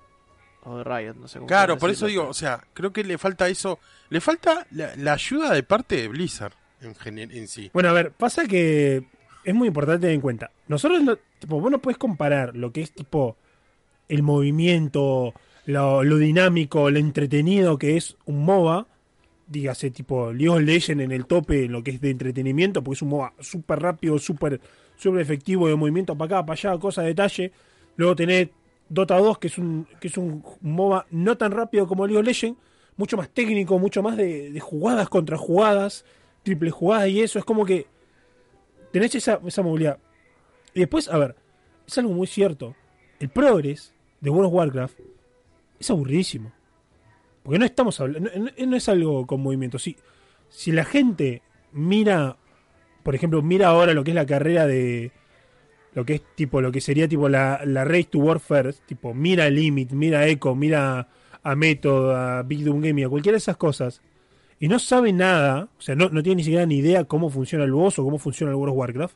[0.64, 3.18] o de Riot, no sé cómo Claro, por eso digo, o sea, creo que le
[3.18, 3.78] falta eso,
[4.08, 7.70] le falta la, la ayuda de parte de Blizzard en, en sí.
[7.74, 9.04] Bueno, a ver, pasa que
[9.44, 10.50] es muy importante tener en cuenta.
[10.68, 13.36] Nosotros, no, vos no puedes comparar lo que es tipo
[14.08, 15.34] el movimiento,
[15.66, 18.86] lo, dinámico, lo entretenido que es un MOBA,
[19.46, 23.02] dígase tipo League of Legends en el tope lo que es de entretenimiento, porque es
[23.02, 24.60] un MOBA súper rápido, súper
[24.96, 27.52] súper efectivo de movimiento para acá, para allá, cosa de detalle.
[27.96, 28.48] Luego tenés
[28.88, 32.26] Dota 2, que es un, que es un MOBA no tan rápido como League of
[32.26, 32.58] Legends,
[32.96, 36.04] mucho más técnico, mucho más de, de jugadas contra jugadas,
[36.42, 37.38] triple jugadas y eso.
[37.38, 37.86] Es como que
[38.94, 39.98] tenés esa, esa movilidad.
[40.72, 41.34] Y después, a ver,
[41.84, 42.76] es algo muy cierto.
[43.18, 45.00] El progress de World of Warcraft
[45.80, 46.52] es aburridísimo.
[47.42, 49.80] Porque no estamos hablando, no, es algo con movimiento.
[49.80, 49.96] Si,
[50.48, 52.36] si la gente mira,
[53.02, 55.10] por ejemplo, mira ahora lo que es la carrera de
[55.94, 59.12] lo que es tipo, lo que sería tipo la, la Race to War First, tipo,
[59.12, 61.08] mira Limit, mira Echo, mira
[61.42, 64.02] a Method, a Big Doom Gaming, a cualquiera de esas cosas,
[64.64, 67.64] y no sabe nada, o sea, no, no tiene ni siquiera ni idea cómo funciona
[67.64, 69.14] el boss o cómo funciona el World of Warcraft,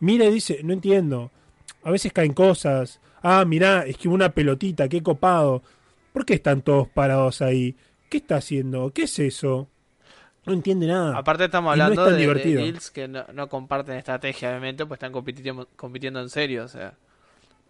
[0.00, 1.30] mira y dice, no entiendo,
[1.84, 5.62] a veces caen cosas, ah, mirá, es que una pelotita, qué copado,
[6.12, 7.76] ¿por qué están todos parados ahí?
[8.10, 8.90] ¿Qué está haciendo?
[8.92, 9.68] ¿Qué es eso?
[10.46, 11.18] No entiende nada.
[11.18, 14.98] Aparte estamos Y no es hablando de, de que no, no comparten estrategia, obviamente, pues
[14.98, 16.94] están compitiendo, compitiendo en serio, o sea,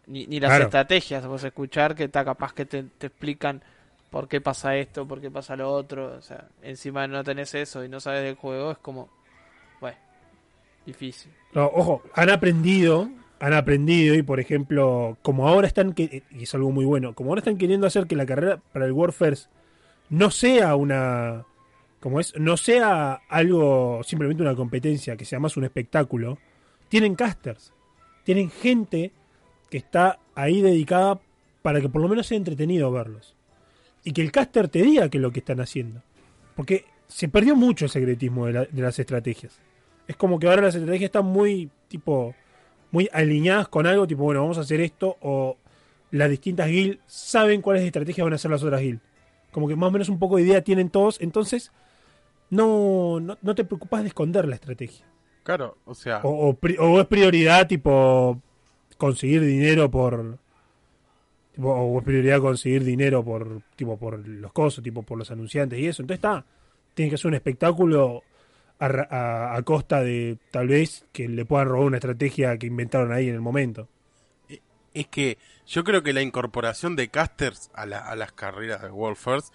[0.06, 0.64] ni, ni las Claro.
[0.64, 3.62] estrategias, vos escuchar que está capaz que te, te explican
[4.14, 7.82] por qué pasa esto, por qué pasa lo otro, o sea, encima no tenés eso
[7.82, 9.08] y no sabes del juego, es como,
[9.80, 9.96] bueno,
[10.86, 11.32] difícil.
[11.52, 16.54] No, ojo, han aprendido, han aprendido y por ejemplo, como ahora están, que, y es
[16.54, 19.50] algo muy bueno, como ahora están queriendo hacer que la carrera para el First
[20.10, 21.44] no sea una,
[21.98, 26.38] como es, no sea algo, simplemente una competencia, que sea más un espectáculo,
[26.88, 27.72] tienen casters,
[28.22, 29.10] tienen gente
[29.70, 31.18] que está ahí dedicada
[31.62, 33.33] para que por lo menos sea entretenido verlos.
[34.04, 36.02] Y que el caster te diga qué es lo que están haciendo.
[36.54, 39.58] Porque se perdió mucho el secretismo de, la- de las estrategias.
[40.06, 42.34] Es como que ahora las estrategias están muy, tipo,
[42.90, 45.56] muy alineadas con algo, tipo, bueno, vamos a hacer esto, o
[46.10, 49.02] las distintas guilds saben cuáles estrategias van a hacer las otras guilds.
[49.50, 51.72] Como que más o menos un poco de idea tienen todos, entonces
[52.50, 55.06] no, no, no te preocupas de esconder la estrategia.
[55.42, 58.40] Claro, o sea, O, o pri- o es prioridad, tipo,
[58.96, 60.38] conseguir dinero por...
[61.62, 65.86] o es prioridad conseguir dinero por, tipo, por los cosos, tipo, por los anunciantes y
[65.86, 66.02] eso.
[66.02, 66.44] Entonces está,
[66.94, 68.22] tiene que ser un espectáculo
[68.78, 73.34] a, costa de, tal vez, que le puedan robar una estrategia que inventaron ahí en
[73.34, 73.88] el momento.
[74.92, 78.90] es que yo creo que la incorporación de casters a, la- a las carreras de
[78.90, 79.52] World First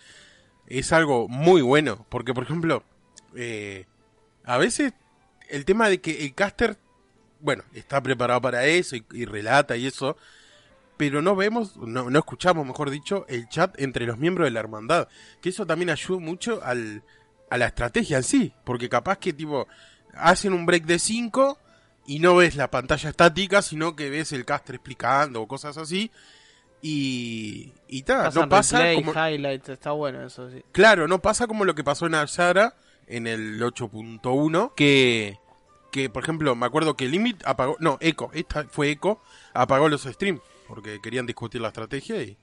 [0.67, 2.83] es algo muy bueno, porque por ejemplo,
[3.35, 3.85] eh,
[4.43, 4.93] a veces
[5.49, 6.77] el tema de que el caster,
[7.39, 10.17] bueno, está preparado para eso y relata y eso,
[10.99, 14.59] pero no vemos, no, no escuchamos, mejor dicho, el chat entre los miembros de la
[14.59, 15.07] hermandad,
[15.39, 17.03] que eso también ayuda mucho al,
[17.49, 19.65] a la estrategia en sí, porque capaz que tipo
[20.13, 21.57] hacen un break de 5
[22.05, 26.12] y no ves la pantalla estática, sino que ves el caster explicando o cosas así.
[26.81, 30.65] Y, y ta, no pasa replay, como, highlights, está bueno eso, sí.
[30.73, 32.75] claro, no pasa como lo que pasó en Arzara
[33.07, 35.39] en el 8.1, que,
[35.93, 39.21] que por ejemplo, me acuerdo que Limit apagó, no, Echo, esta fue Echo,
[39.53, 42.38] apagó los streams, porque querían discutir la estrategia y,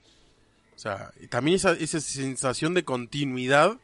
[0.75, 3.77] o sea, y también esa, esa sensación de continuidad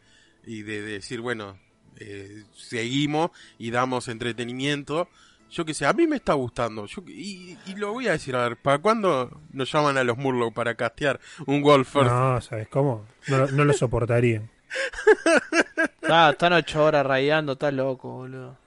[0.45, 1.58] y de, de decir, bueno,
[1.97, 5.08] eh, seguimos y damos entretenimiento.
[5.49, 6.86] Yo que sé, a mí me está gustando.
[6.88, 10.03] Yo, que- y, y lo voy a decir, a ver, ¿para cuándo nos llaman a
[10.03, 12.10] los Murloc para castear un Wolf First?
[12.12, 13.06] No, ¿sabes cómo?
[13.27, 14.49] No, lo- no lo soportarían.
[16.10, 18.58] Ah, están ocho horas rayando, está loco, boludo.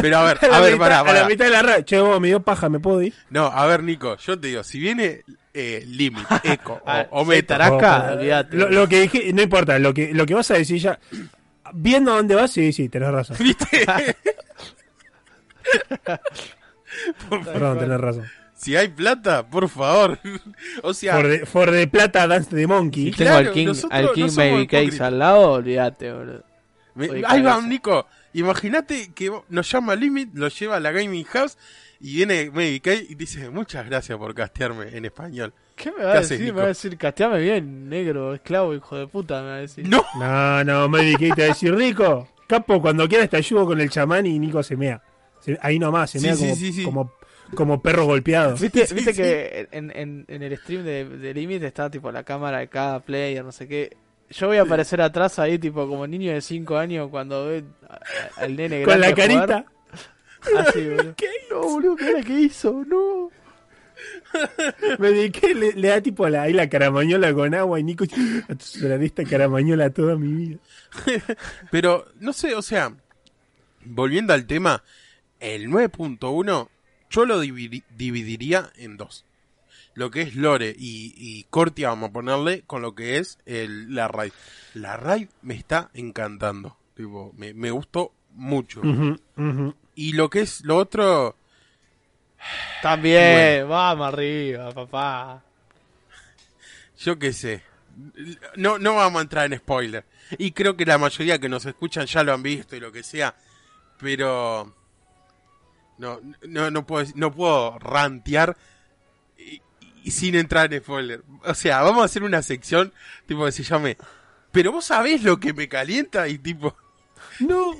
[0.00, 1.84] Pero a ver, A ver, mitad- pará, A la mitad de la radio.
[1.84, 3.14] Che, vos, me dio paja, ¿me puedo ir?
[3.30, 5.22] No, a ver, Nico, yo te digo, si viene
[5.54, 8.56] eh, Limit, Echo o, Ah, o Tarasca, Oh, olvídate.
[8.56, 10.98] Lo, lo que dije, no importa, lo que, lo que vas a decir ya.
[11.72, 13.36] Viendo a dónde vas, sí, sí, tenés razón.
[13.40, 13.66] ¿viste?
[17.44, 18.24] Perdón, tenés razón.
[18.54, 20.18] si hay plata, por favor.
[20.82, 23.06] o sea, For the, for the plata dance de Monkey.
[23.12, 25.06] Si tengo claro, al King, al no King somos Baby Cakes hipócritas.
[25.06, 26.44] al lado, olvídate, boludo.
[26.94, 27.60] me- ahí va.
[27.62, 28.06] Nico.
[28.32, 31.58] Imagínate que nos llama Limit, lo lleva a la Gaming House
[32.00, 35.52] y viene K y dice, muchas gracias por castearme en español.
[35.76, 36.44] ¿Qué me va ¿Qué a haces, decir?
[36.44, 36.54] Nico?
[36.56, 39.88] Me va a decir, casteame bien, negro, esclavo, hijo de puta, me va a decir.
[39.88, 43.90] No, No, no, te va a decir, Rico, capo, cuando quieras te ayudo con el
[43.90, 45.02] chamán y Nico se mea.
[45.60, 46.84] Ahí nomás, se Sí, mea sí, como, sí, sí.
[46.84, 47.12] como,
[47.54, 48.56] como perro golpeado.
[48.56, 49.22] ¿Viste, Sí, viste sí.
[49.22, 53.00] que en, en, en el stream de, de Limit está tipo la cámara de cada
[53.00, 53.96] player, no sé qué?
[54.30, 57.64] Yo voy a aparecer atrás ahí, tipo como niño de 5 años cuando ve
[58.36, 59.28] al nene Con la jugar.
[59.28, 59.64] carita.
[60.58, 61.14] Así, boludo.
[61.50, 63.30] No, boludo, mira qué hizo, no.
[64.98, 69.04] Me dediqué, le, le da tipo la, ahí la caramañola con agua y Nico, de
[69.04, 70.58] esta caramañola toda mi vida.
[71.70, 72.94] Pero, no sé, o sea,
[73.84, 74.82] volviendo al tema,
[75.40, 76.68] el 9.1
[77.10, 79.24] yo lo dividi- dividiría en dos.
[79.94, 83.94] Lo que es Lore y, y Cortia, vamos a ponerle, con lo que es el,
[83.94, 84.32] la raid.
[84.74, 86.76] La raid me está encantando.
[86.94, 88.80] Tipo, me, me gustó mucho.
[89.94, 91.36] Y lo que es lo otro,
[92.82, 95.42] También, vamos arriba, papá.
[96.98, 97.62] yo qué sé.
[98.56, 100.04] No, no vamos a entrar en spoiler.
[100.38, 103.02] Y creo que la mayoría que nos escuchan ya lo han visto y lo que
[103.02, 103.34] sea.
[103.98, 104.74] Pero
[105.98, 108.56] no, no, no puedo, no puedo rantear
[110.04, 111.22] y, sin entrar en spoiler.
[111.44, 112.92] O sea, vamos a hacer una sección
[113.26, 113.96] tipo que se llame.
[114.52, 116.76] Pero vos sabés lo que me calienta y tipo.
[117.40, 117.72] No,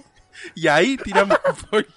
[0.54, 1.90] Y ahí tiramos spoiler.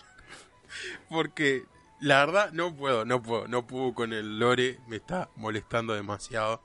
[1.09, 1.63] Porque
[1.99, 6.61] la verdad no puedo, no puedo, no puedo con el lore, me está molestando demasiado.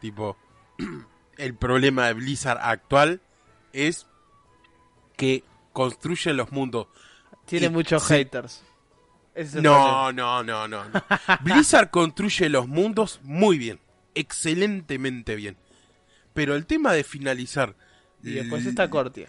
[0.00, 0.36] Tipo,
[1.38, 3.20] el problema de Blizzard actual
[3.72, 4.06] es
[5.16, 6.88] que construye los mundos.
[7.46, 8.62] Tiene Y- muchos haters.
[9.34, 10.84] Ese No, no, no, no.
[10.88, 11.02] no.
[11.40, 13.80] Blizzard construye los mundos muy bien,
[14.14, 15.56] excelentemente bien.
[16.32, 17.74] Pero el tema de finalizar...
[18.22, 19.28] Y después está Cortia.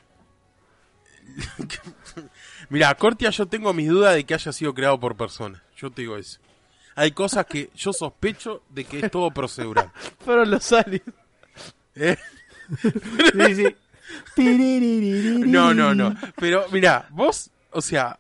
[2.70, 5.62] Mira, Cortia yo tengo mis dudas de que haya sido creado por personas.
[5.76, 6.40] Yo te digo eso.
[6.96, 9.92] Hay cosas que yo sospecho de que es todo procedural.
[10.24, 11.04] Fueron los aliens.
[11.96, 12.18] ¿eh?
[12.82, 13.76] sí, sí.
[14.38, 16.16] No, no, no.
[16.38, 18.20] Pero mira, vos, o sea,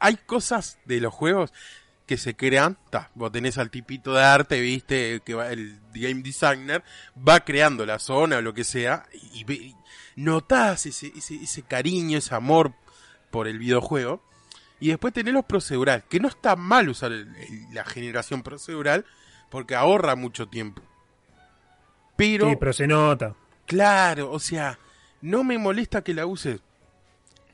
[0.00, 1.52] hay cosas de los juegos
[2.06, 2.76] que se crean.
[2.90, 6.82] Ta, vos tenés al tipito de arte, viste, que va, el game designer
[7.16, 9.76] va creando la zona o lo que sea, y, ve- y
[10.16, 12.72] notás ese, ese, ese cariño, ese amor
[13.30, 14.22] por el videojuego.
[14.80, 19.04] Y después tenés los procedural, que no está mal usar el- el- la generación procedural,
[19.50, 20.82] porque ahorra mucho tiempo.
[22.16, 23.34] Pero, Sí, pero se nota.
[23.66, 24.78] Claro, o sea,
[25.20, 26.60] no me molesta que la uses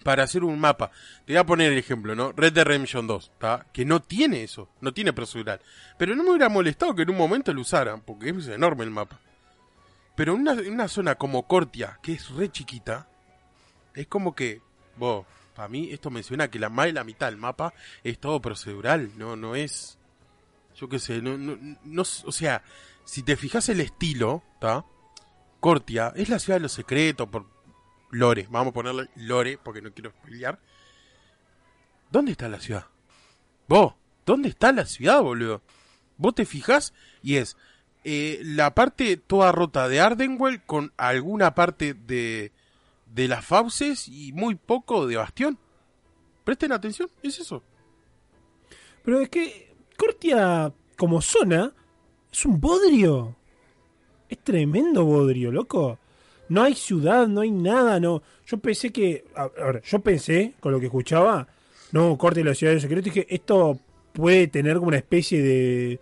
[0.06, 0.92] para hacer un mapa.
[1.24, 2.30] Te voy a poner el ejemplo, ¿no?
[2.30, 3.66] Red Dead Redemption 2, ¿tá?
[3.72, 5.60] Que no tiene eso, no tiene procedural.
[5.98, 8.92] Pero no me hubiera molestado que en un momento lo usaran, porque es enorme el
[8.92, 9.18] mapa.
[10.14, 13.08] Pero en una, una zona como Cortia, que es re chiquita,
[13.96, 14.62] es como que,
[14.96, 18.40] vos, para mí esto menciona que la más de la mitad del mapa es todo
[18.40, 19.98] procedural, no, no es,
[20.76, 22.62] yo qué sé, no, no, no, o sea,
[23.04, 24.84] si te fijas el estilo, ¿está?
[25.58, 27.55] Cortia es la ciudad de los secretos por
[28.10, 30.58] Lore, vamos a ponerle Lore porque no quiero spoilear.
[32.10, 32.86] ¿Dónde está la ciudad?
[33.68, 35.62] Vos, ¿dónde está la ciudad, boludo?
[36.16, 37.56] Vos te fijas y es
[38.04, 42.52] eh, la parte toda rota de Ardenwell con alguna parte de,
[43.12, 45.58] de las fauces y muy poco de Bastión.
[46.44, 47.62] Presten atención, es eso.
[49.04, 51.72] Pero es que Cortia, como zona,
[52.32, 53.36] es un bodrio.
[54.28, 55.98] Es tremendo bodrio, loco.
[56.48, 58.22] No hay ciudad, no hay nada, no.
[58.46, 59.24] Yo pensé que.
[59.34, 61.46] A, a ver, yo pensé, con lo que escuchaba,
[61.92, 63.78] no, Cortia y la ciudad de los secretos, dije, esto
[64.12, 66.00] puede tener como una especie de.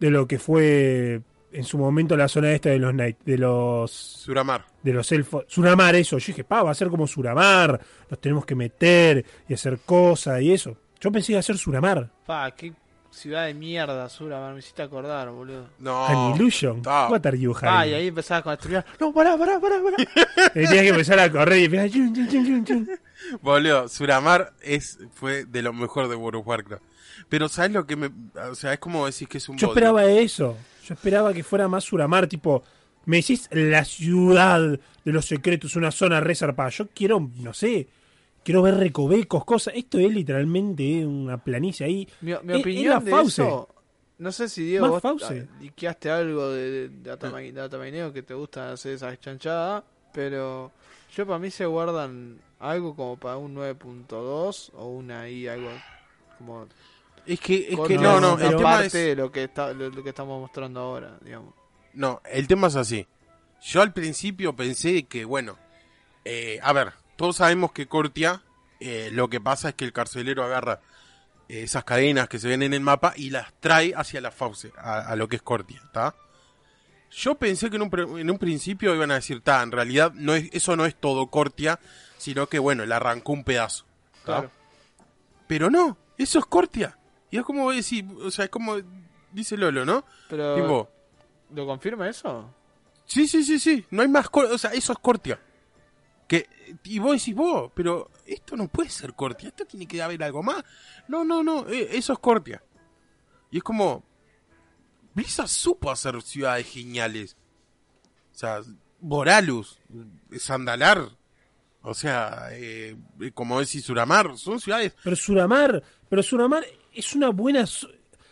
[0.00, 1.20] de lo que fue
[1.52, 4.66] en su momento la zona esta de los Night, de los Suramar.
[4.82, 5.44] de los elfos.
[5.48, 6.18] Suramar, eso.
[6.18, 7.80] Yo dije, pa, va a ser como Suramar.
[8.10, 10.76] Nos tenemos que meter y hacer cosas y eso.
[11.00, 12.10] Yo pensé que iba a ser Suramar.
[12.26, 12.72] Pa, qué
[13.16, 15.68] ciudad de mierda, Sura, me hiciste acordar, boludo.
[15.78, 16.06] No.
[16.06, 16.82] An illusion.
[16.84, 17.92] What are you Ah, hiding?
[17.92, 18.84] y ahí empezaba con estudiar.
[19.00, 19.96] No, pará, pará, pará, pará.
[20.54, 22.88] Y tenías que empezar a correr y chun, chun, chun, chun.
[23.42, 26.82] Boludo, Suramar es, fue de lo mejor de World of Warcraft.
[27.28, 28.10] Pero ¿sabes lo que me...?
[28.50, 29.86] O sea, es como decir que es un Yo bodrio.
[29.88, 30.56] esperaba eso.
[30.86, 32.62] Yo esperaba que fuera más Suramar, tipo.
[33.06, 36.68] Me decís la ciudad de los secretos, una zona resarpada.
[36.70, 37.88] Yo quiero, no sé,
[38.46, 39.74] quiero ver recovecos, cosas.
[39.76, 42.08] Esto es literalmente una planicie ahí.
[42.20, 43.42] Mi, mi Es- es opinión la de Fauce.
[43.42, 43.68] eso...
[44.18, 48.72] No sé si Diego Más vos ah, diqueaste algo de, de, datamineo que te gusta
[48.72, 50.72] hacer esas chanchadas, pero
[51.14, 55.68] yo para mí se guardan algo como para un 9.2 o una ahí algo
[56.38, 56.66] como
[57.26, 58.92] Es que, es que no, no, el tema aparte es...
[58.94, 61.52] de lo que está lo, lo que estamos mostrando ahora, digamos.
[61.92, 63.06] No, el tema es así.
[63.60, 65.58] Yo al principio pensé que, bueno,
[66.24, 68.42] eh, a ver, todos sabemos que Cortia,
[68.80, 70.80] eh, lo que pasa es que el carcelero agarra
[71.48, 74.72] eh, esas cadenas que se ven en el mapa y las trae hacia la fauce,
[74.76, 76.14] a, a lo que es Cortia, ¿está?
[77.10, 80.34] Yo pensé que en un, en un principio iban a decir, ta, en realidad no
[80.34, 81.78] es, eso no es todo Cortia,
[82.18, 83.86] sino que, bueno, le arrancó un pedazo.
[84.24, 84.50] Claro.
[85.46, 86.98] Pero no, eso es Cortia.
[87.30, 88.76] Y es como decir, o sea, es como
[89.32, 90.04] dice Lolo, ¿no?
[90.28, 90.90] Pero Tipo,
[91.54, 92.52] ¿lo confirma eso?
[93.06, 93.86] Sí, sí, sí, sí.
[93.90, 94.54] No hay más Cortia.
[94.54, 95.38] O sea, eso es Cortia.
[96.26, 96.48] Que,
[96.84, 99.48] y vos decís vos, pero esto no puede ser Cortia.
[99.48, 100.64] Esto tiene que haber algo más.
[101.08, 101.68] No, no, no.
[101.68, 102.62] eh, eso es Cortia.
[103.50, 104.04] Y es como.
[105.14, 107.36] Blizzard supo hacer ciudades geniales.
[108.34, 108.60] O sea,
[109.00, 109.78] Boralus,
[110.38, 111.08] Sandalar,
[111.82, 112.96] o sea, eh,
[113.32, 114.94] como decís Suramar, son ciudades.
[115.02, 117.64] Pero Suramar, pero Suramar es una buena.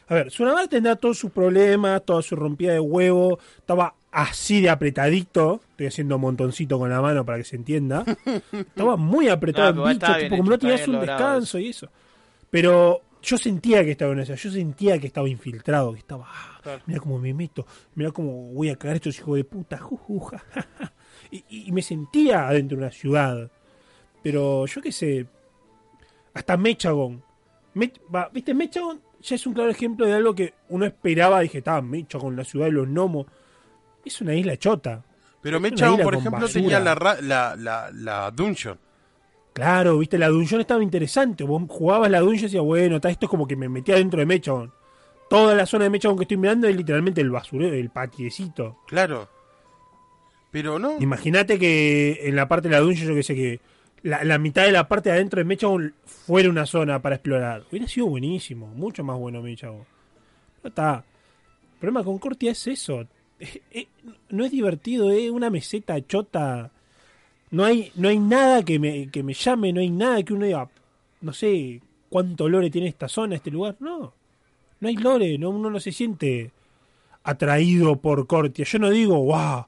[0.09, 3.39] A ver, Suramar tendrá todos sus problemas, toda su rompida de huevo.
[3.57, 5.61] Estaba así de apretadito.
[5.73, 8.05] Estoy haciendo un montoncito con la mano para que se entienda.
[8.53, 11.69] Estaba muy apretado No, el bicho, tipo, como no está tenías un logrado descanso y
[11.69, 11.89] eso.
[12.51, 16.27] Pero yo sentía que estaba en esa, yo sentía que estaba infiltrado, que estaba.
[16.29, 16.83] ah, Claro.
[16.87, 19.77] Mira cómo me meto, mira cómo voy a cagar a estos hijos de puta.
[19.79, 20.93] ju, ju, ja, ja, ja.
[21.31, 23.51] Y, y me sentía adentro de una ciudad.
[24.23, 25.27] Pero yo qué sé,
[26.33, 27.23] hasta Mechagon.
[27.75, 28.55] Me- va, ¿Viste?
[28.55, 31.41] Mechagon ya es un claro ejemplo de algo que uno esperaba.
[31.41, 33.27] Dije, estaba Mechagon, la ciudad de los gnomos.
[34.05, 35.03] Es una isla chota.
[35.43, 36.53] Pero isla por ejemplo, basura.
[36.53, 38.79] tenía la, la, la, la dungeon.
[39.53, 41.45] Claro, viste, la dungeon estaba interesante.
[41.45, 44.27] Vos jugabas la dungeon y decías, bueno, esto es como que me metía dentro de
[44.27, 44.73] Mechagon.
[45.31, 48.79] Toda la zona de Mechagon que estoy mirando es literalmente el basurero, el patiecito.
[48.87, 49.29] Claro.
[50.51, 50.97] Pero no.
[51.01, 53.61] Imagínate que en la parte de la dungeon, yo que sé que
[54.03, 57.65] la, la mitad de la parte de adentro de Mechagon fuera una zona para explorar.
[57.71, 59.85] Hubiera sido buenísimo, mucho más bueno Mechagon.
[60.63, 61.05] No está.
[61.75, 63.05] El problema con Cortia es eso.
[63.45, 63.87] Eh, eh,
[64.31, 66.71] no es divertido, es una meseta chota.
[67.51, 70.47] No hay, no hay nada que me, que me llame, no hay nada que uno
[70.47, 70.69] diga,
[71.21, 73.77] no sé cuánto lore tiene esta zona, este lugar.
[73.81, 74.13] No,
[74.81, 76.51] no hay lore, no, uno no se siente
[77.23, 78.65] atraído por Cortia.
[78.65, 79.67] Yo no digo, wow,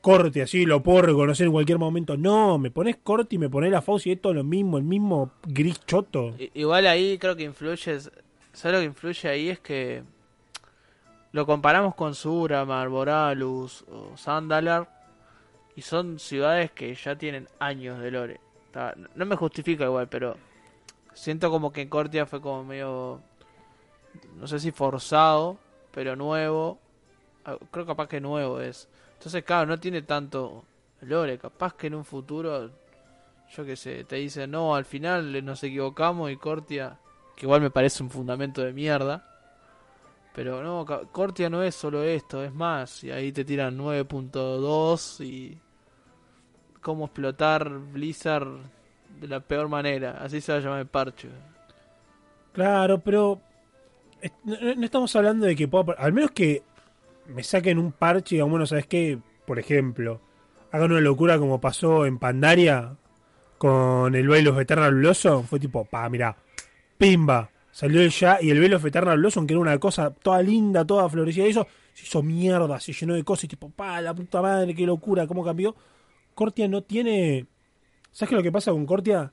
[0.00, 2.16] corte así, lo puedo reconocer en cualquier momento.
[2.16, 5.30] No, me pones corte y me pones la Fauci y es lo mismo, el mismo
[5.46, 6.34] gris choto.
[6.52, 8.00] Igual ahí creo que influye,
[8.52, 9.48] ¿sabes lo que influye ahí?
[9.48, 10.02] Es que
[11.34, 14.88] lo comparamos con Suramar, Boralus o Sandalar
[15.74, 18.40] y son ciudades que ya tienen años de lore.
[19.16, 20.36] No me justifica igual, pero
[21.12, 23.20] siento como que Cortia fue como medio,
[24.36, 25.58] no sé si forzado,
[25.90, 26.78] pero nuevo.
[27.44, 28.88] Ah, Creo capaz que nuevo es.
[29.14, 30.64] Entonces, claro, no tiene tanto
[31.00, 31.36] lore.
[31.36, 32.70] Capaz que en un futuro
[33.50, 36.96] yo qué sé, te dicen, no, al final nos equivocamos y Cortia,
[37.34, 39.33] que igual me parece un fundamento de mierda,
[40.34, 45.56] pero no, Cortia no es solo esto, es más, y ahí te tiran 9.2 y
[46.80, 48.48] cómo explotar Blizzard
[49.20, 51.28] de la peor manera, así se va a llamar el parche.
[52.52, 53.40] Claro, pero
[54.20, 56.64] eh, no, estamos hablando de que pueda, al menos que
[57.28, 59.18] me saquen un parche y digan, bueno, ¿sabes qué?
[59.46, 60.20] Por ejemplo,
[60.72, 62.96] hagan una locura como pasó en Pandaria
[63.56, 66.36] con el Veil of Eternal Blossom, fue tipo, pa, mirá,
[66.98, 70.40] pimba, salió el ya y el Veil of Eternal Blossom, que era una cosa toda
[70.40, 74.00] linda, toda florecida y eso, se hizo mierda, se llenó de cosas y tipo, pa,
[74.00, 75.74] la puta madre, qué locura, cómo cambió.
[76.34, 77.46] Cortia no tiene...
[78.12, 79.32] ¿Sabes qué lo que pasa con Cortia?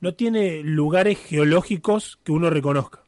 [0.00, 3.04] No tiene lugares geológicos que uno reconozca.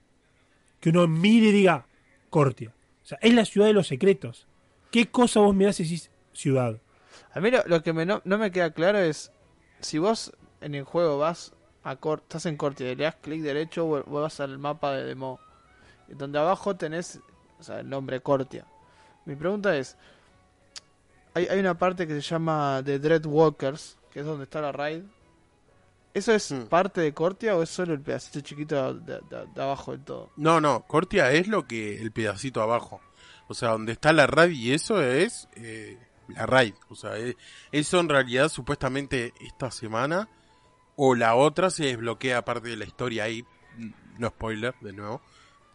[0.78, 1.86] Que uno mire y diga,
[2.28, 2.74] Cortia.
[3.02, 4.46] O sea, es la ciudad de los secretos.
[4.90, 6.82] ¿Qué cosa vos mirás y decís ciudad?
[7.32, 9.32] A mí lo, que no me queda claro es,
[9.80, 11.55] si vos en el juego vas
[11.90, 15.38] a estás en Cortia y le das clic derecho, vu- vas al mapa de demo,
[16.08, 17.20] donde abajo tenés
[17.58, 18.66] o sea, el nombre Cortia.
[19.24, 19.96] Mi pregunta es,
[21.34, 25.02] hay, hay una parte que se llama The Dreadwalkers, que es donde está la raid.
[26.14, 26.66] ¿Eso es Hmm.
[26.68, 30.30] parte de Cortia o es solo el pedacito chiquito de, de- de abajo del todo?
[30.36, 33.00] No, no, Cortia es lo que el pedacito abajo.
[33.48, 36.74] O sea, donde está la raid y eso es eh, la raid.
[36.88, 37.36] O sea, eh,
[37.70, 40.28] eso en realidad supuestamente esta semana
[40.96, 43.44] o la otra se desbloquea parte de la historia ahí.
[43.76, 45.20] Mm, No spoiler, de nuevo.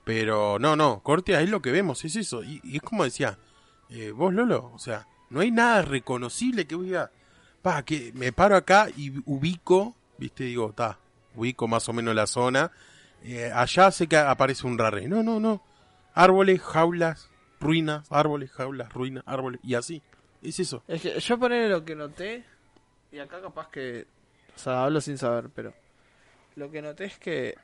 [0.04, 2.44] Pero no, no, Cortia es lo que vemos, es eso.
[2.44, 3.38] Y, y es como decía,
[3.90, 7.12] eh, vos Lolo, o sea, no hay nada reconocible que voy a...
[7.62, 10.98] Pa, que me paro acá y ubico, viste, digo, está,
[11.36, 12.72] ubico más o menos la zona.
[13.24, 15.08] Eh, allá sé que aparece un rarre.
[15.08, 15.62] No, no, no.
[16.16, 20.02] Árboles, jaulas, ruinas, árboles, jaulas, ruinas, árboles, y así.
[20.42, 20.84] Es eso.
[20.88, 22.44] Es que yo poner lo que noté,
[23.12, 24.08] y acá capaz que,
[24.56, 25.74] o sea, hablo sin saber, pero
[26.56, 27.56] lo que noté es que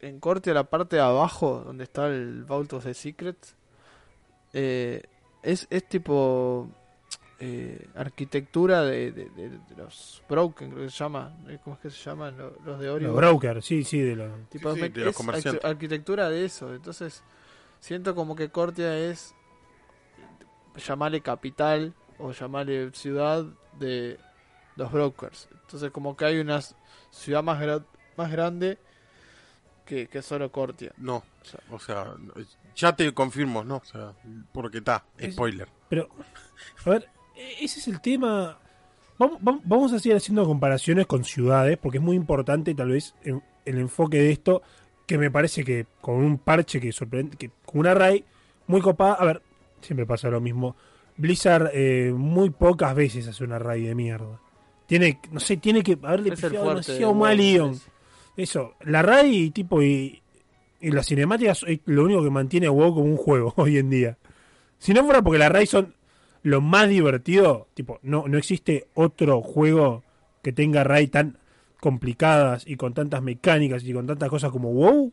[0.00, 3.54] en- corte a la parte de abajo, donde está el Vault of the Secrets,
[4.52, 5.02] eh,
[5.42, 6.68] es, es tipo
[7.42, 11.80] eh, arquitectura de, de- de- de los Broken, creo que se llama, eh, ¿cómo es
[11.82, 12.36] que se llaman?
[12.36, 13.04] Lo- Los, de Ori.
[13.06, 14.30] Los brokers, sí, sí, de los...
[14.50, 15.62] Tipo, Sí, sí, me- de los es comerciantes.
[15.64, 16.74] arqu- arquitectura de eso.
[16.74, 17.22] Entonces,
[17.80, 19.34] siento como que Cortia es
[20.76, 23.44] llamarle capital o llamarle ciudad
[23.78, 24.18] de
[24.76, 25.48] los brokers.
[25.62, 26.60] Entonces, como que hay una
[27.10, 27.84] ciudad más, gra-
[28.16, 28.78] más grande
[29.84, 30.92] que, que solo Cortia.
[30.98, 31.22] No,
[31.70, 32.14] o sea,
[32.76, 34.12] ya te confirmo, no, o sea,
[34.52, 35.68] porque está, Es- spoiler.
[35.88, 36.08] Pero,
[36.86, 38.58] a ver, e- ese es el tema.
[39.18, 43.14] Vamos, vam- vamos a seguir haciendo comparaciones con ciudades, porque es muy importante tal vez
[43.22, 44.62] en- el enfoque de esto,
[45.06, 48.24] que me parece que con un parche que sorprende, que con una array
[48.66, 49.42] muy copada, a ver,
[49.82, 50.76] Siempre pasa lo mismo.
[51.16, 54.38] Blizzard eh, muy pocas veces hace una raid de mierda.
[54.90, 57.86] Tiene, no sé, tiene que haberle pifiado demasiado de mal es-
[58.36, 60.20] Eso, la raid tipo y,
[60.80, 63.88] y las cinemáticas es lo único que mantiene a WoW como un juego hoy en
[63.88, 64.18] día.
[64.78, 65.94] Si no fuera porque las raid son
[66.42, 70.02] lo más divertido, tipo, no, no existe otro juego
[70.42, 71.38] que tenga raid tan
[71.80, 75.12] complicadas y con tantas mecánicas y con tantas cosas como WoW.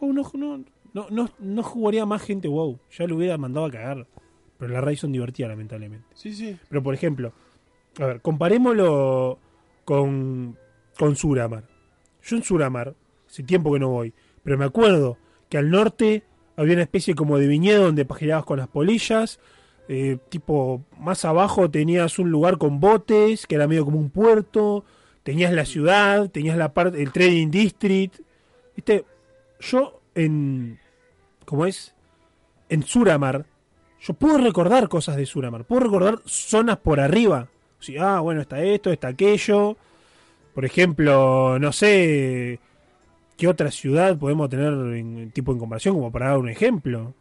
[0.00, 2.78] WoW no, no, no, no, no jugaría más gente WoW.
[2.98, 4.06] Ya lo hubiera mandado a cagar.
[4.58, 6.06] Pero las raids son divertidas, lamentablemente.
[6.14, 6.56] Sí, sí.
[6.68, 7.32] Pero por ejemplo,
[7.98, 9.38] a ver, comparémoslo
[9.84, 10.56] con,
[10.98, 11.64] con Suramar.
[12.22, 12.94] Yo en Suramar,
[13.28, 15.18] hace tiempo que no voy, pero me acuerdo
[15.48, 16.24] que al norte
[16.56, 19.38] había una especie como de viñedo donde pajeabas con las polillas.
[19.88, 24.84] eh, tipo, más abajo tenías un lugar con botes, que era medio como un puerto.
[25.22, 28.20] Tenías la ciudad, tenías la parte, el trading district.
[28.76, 29.04] Viste,
[29.60, 30.78] yo en.
[31.44, 31.94] ¿Cómo es?
[32.68, 33.46] En Suramar,
[34.00, 37.48] yo puedo recordar cosas de Suramar, puedo recordar zonas por arriba.
[37.80, 39.76] Sí, ah, bueno, está esto, está aquello.
[40.54, 42.58] Por ejemplo, no sé
[43.36, 47.14] qué otra ciudad podemos tener en, tipo en comparación, como para dar un ejemplo.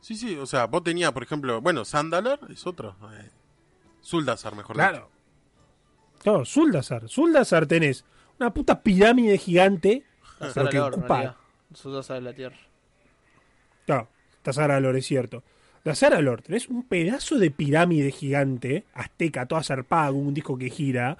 [0.00, 2.96] Sí, sí, o sea, vos tenías, por ejemplo, bueno, Sandalar es otro.
[3.12, 3.30] Eh,
[4.56, 5.08] mejor dicho.
[6.22, 7.08] Claro, Zuldazar.
[7.08, 8.04] Zuldazar tenés
[8.38, 10.04] una puta pirámide gigante.
[10.38, 11.36] Tazar que al oro, en ocupa- realidad.
[11.72, 12.56] Su taza de la tierra.
[13.86, 14.08] Claro,
[14.42, 15.42] Tazaralor, es cierto.
[15.84, 21.18] Tazaralor, tenés un pedazo de pirámide gigante, azteca, toda zarpada, un disco que gira.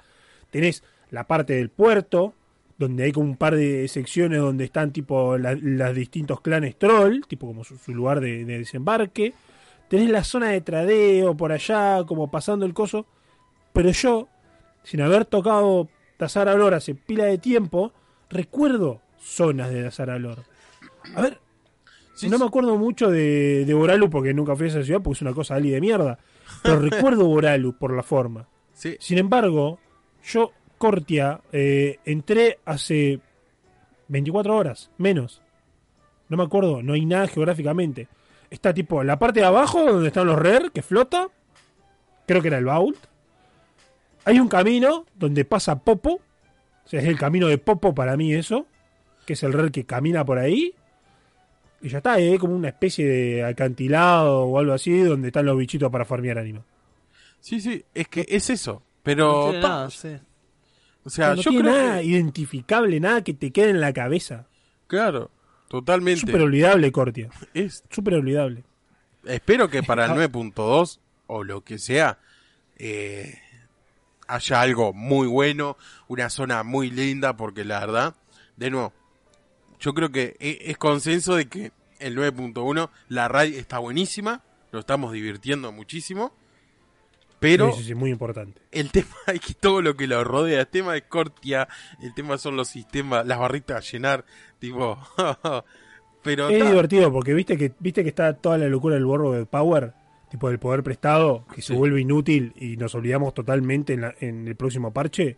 [0.50, 2.32] Tenés la parte del puerto,
[2.78, 7.46] donde hay como un par de secciones donde están tipo los distintos clanes troll, tipo
[7.46, 9.34] como su, lugar de, de desembarque.
[9.88, 13.04] Tenés la zona de tradeo por allá, como pasando el coso.
[13.74, 14.28] Pero yo,
[14.82, 17.92] sin haber tocado Tazaralor hace pila de tiempo,
[18.30, 20.38] recuerdo zonas de Tazaralor.
[21.14, 21.38] A ver,
[22.14, 22.42] Sí, no sí.
[22.42, 25.34] me acuerdo mucho de, de Boralu porque nunca fui a esa ciudad porque es una
[25.34, 26.18] cosa ali de mierda.
[26.62, 28.46] Pero recuerdo Boralu por la forma.
[28.72, 29.78] Sí, Sin embargo,
[30.24, 33.20] yo, Cortia, eh, entré hace
[34.08, 35.42] 24 horas, menos.
[36.28, 38.08] No me acuerdo, no hay nada geográficamente.
[38.50, 41.28] Está tipo la parte de abajo donde están los RER que flota.
[42.26, 42.98] Creo que era el Vault.
[44.24, 46.20] Hay un camino donde pasa Popo.
[46.84, 48.66] O sea, es el camino de Popo para mí eso.
[49.26, 50.74] Que es el RER que camina por ahí.
[51.84, 55.58] Y ya está, es como una especie de acantilado o algo así donde están los
[55.58, 56.64] bichitos para farmear ánima.
[57.40, 58.72] sí, sí, es que es eso.
[58.72, 60.16] No Pero, tiene pa, nada, sí.
[61.04, 63.92] o sea, no yo tiene creo nada que, identificable, nada que te quede en la
[63.92, 64.46] cabeza.
[64.86, 65.30] claro,
[65.68, 66.20] totalmente.
[66.22, 67.28] Súper olvidable, Cortia.
[67.52, 68.64] Es, Súper olvidable.
[69.26, 72.18] espero que para el 9.2 o lo que sea
[72.78, 73.38] eh,
[74.26, 75.76] haya algo muy bueno,
[76.08, 78.14] una zona muy linda, porque la verdad,
[78.56, 78.94] de nuevo,
[79.84, 84.78] yo creo que e- es consenso de que el 9.1, la raid está buenísima, lo
[84.80, 86.32] estamos divirtiendo muchísimo,
[87.38, 88.62] pero Sí, sí, sí, muy importante.
[88.72, 91.68] el tema es que todo lo que lo rodea, el tema de Cortia,
[92.02, 94.24] el tema son los sistemas, las barritas a llenar,
[94.58, 94.98] tipo,
[96.22, 99.32] pero Es ta- divertido porque viste que viste que está toda la locura del borro
[99.32, 99.92] de Power,
[100.30, 104.48] tipo del poder prestado, que se vuelve inútil y nos olvidamos totalmente en, la- en
[104.48, 105.36] el próximo parche.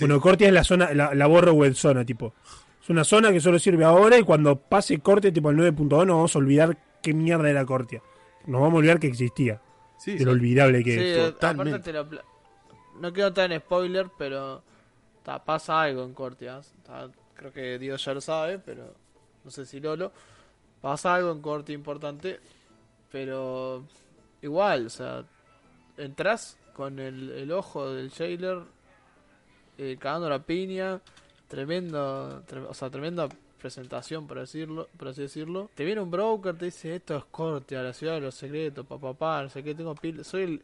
[0.00, 2.34] Bueno, Cortia es la zona, la, la Borrowed zona, tipo.
[2.82, 6.16] Es una zona que solo sirve ahora y cuando pase Corte, tipo el 9.2, nos
[6.16, 8.02] vamos a olvidar qué mierda era Cortia.
[8.46, 9.60] Nos vamos a olvidar que existía.
[9.98, 10.24] Sí, De sí.
[10.24, 11.32] lo olvidable que Sí, es.
[11.32, 11.78] totalmente.
[11.78, 12.08] te lo
[12.98, 14.62] No quiero estar en spoiler, pero
[15.22, 16.74] ta, pasa algo en Cortias.
[16.84, 18.94] Ta, creo que Dios ya lo sabe, pero
[19.44, 20.10] no sé si Lolo.
[20.80, 22.40] Pasa algo en Corti importante,
[23.12, 23.84] pero
[24.40, 25.22] igual, o sea,
[25.96, 28.58] entras con el, el ojo del jailer
[29.78, 31.00] eh, cagando la piña,
[31.52, 33.28] tremendo, tre- o sea, tremenda
[33.60, 35.70] presentación, por decirlo, por así decirlo.
[35.74, 39.12] Te viene un broker, te dice esto es Cortia, la ciudad de los secretos, papá,
[39.12, 40.62] papá, no sé qué, tengo pil soy el,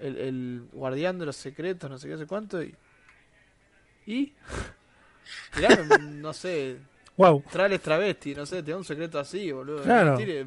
[0.00, 2.74] el, el guardián de los secretos, no sé qué, no sé cuánto, y...
[4.06, 4.32] ¿Y?
[5.54, 6.78] Tirame, no sé,
[7.16, 7.44] Wow.
[7.48, 9.84] Trales travesti, no sé, te da un secreto así, boludo.
[9.84, 10.16] Claro.
[10.16, 10.44] Tire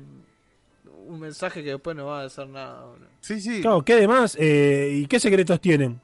[1.08, 3.08] un mensaje que después no va a decir nada, boludo.
[3.22, 4.36] Sí, sí, Claro, ¿qué demás?
[4.38, 6.02] Eh, ¿Y qué secretos tienen?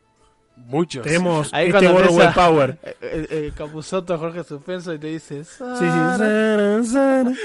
[0.56, 1.04] Muchos.
[1.04, 2.78] Tenemos Ahí este empieza- Power.
[3.01, 5.43] El, el, el Capuzoto Jorge Suspenso y te dice...
[5.43, 5.86] Sí, sí.
[5.86, 7.36] Sana, sana.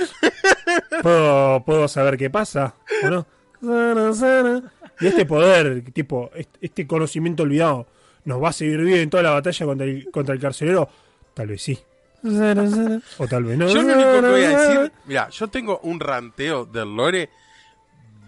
[1.02, 3.26] ¿Puedo, puedo saber qué pasa, ¿o no?
[3.61, 4.72] Sana, sana.
[5.00, 6.30] Y este poder, tipo,
[6.61, 7.86] este, conocimiento olvidado,
[8.24, 10.88] ¿nos va a servir bien en toda la batalla contra el, contra el carcelero?
[11.34, 11.78] Tal vez sí.
[13.18, 13.68] O tal vez no.
[13.68, 17.30] Yo lo único que voy a decir, mira, yo tengo un ranteo del lore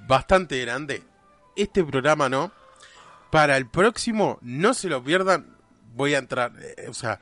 [0.07, 1.03] bastante grande.
[1.57, 2.53] Este programa no.
[3.31, 5.57] Para el próximo, no se lo pierdan.
[5.95, 7.21] Voy a entrar, eh, o sea,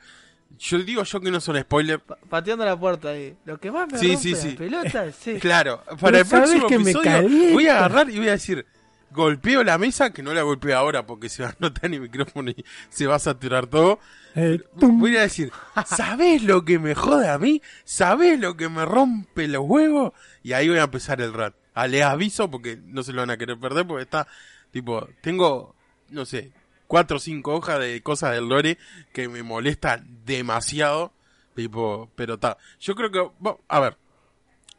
[0.57, 2.01] Yo digo yo que no son spoilers.
[2.03, 3.35] Pa- pateando la puerta ahí.
[3.45, 4.49] Lo que más me Sí, rompe sí, sí.
[4.55, 5.31] pelota eso.
[5.39, 8.65] Claro, para el próximo que episodio voy a agarrar y voy a decir,
[9.11, 12.51] golpeo la mesa, que no la golpeo ahora porque se va a notar el micrófono
[12.51, 13.99] y se va a saturar todo.
[14.35, 14.59] Eh.
[14.75, 15.51] Voy a decir,
[15.85, 17.61] ¿sabés lo que me jode a mí?
[17.85, 20.13] ¿Sabés lo que me rompe los huevos?
[20.43, 21.55] Y ahí voy a empezar el rat.
[21.73, 24.27] Ah, les aviso porque no se lo van a querer perder porque está,
[24.71, 25.75] tipo, tengo,
[26.11, 26.51] no sé,
[26.87, 28.77] cuatro o cinco hojas de cosas del lore
[29.13, 31.13] que me molestan demasiado.
[31.55, 32.57] Tipo, pero está.
[32.79, 33.97] Yo creo que, bo- a ver,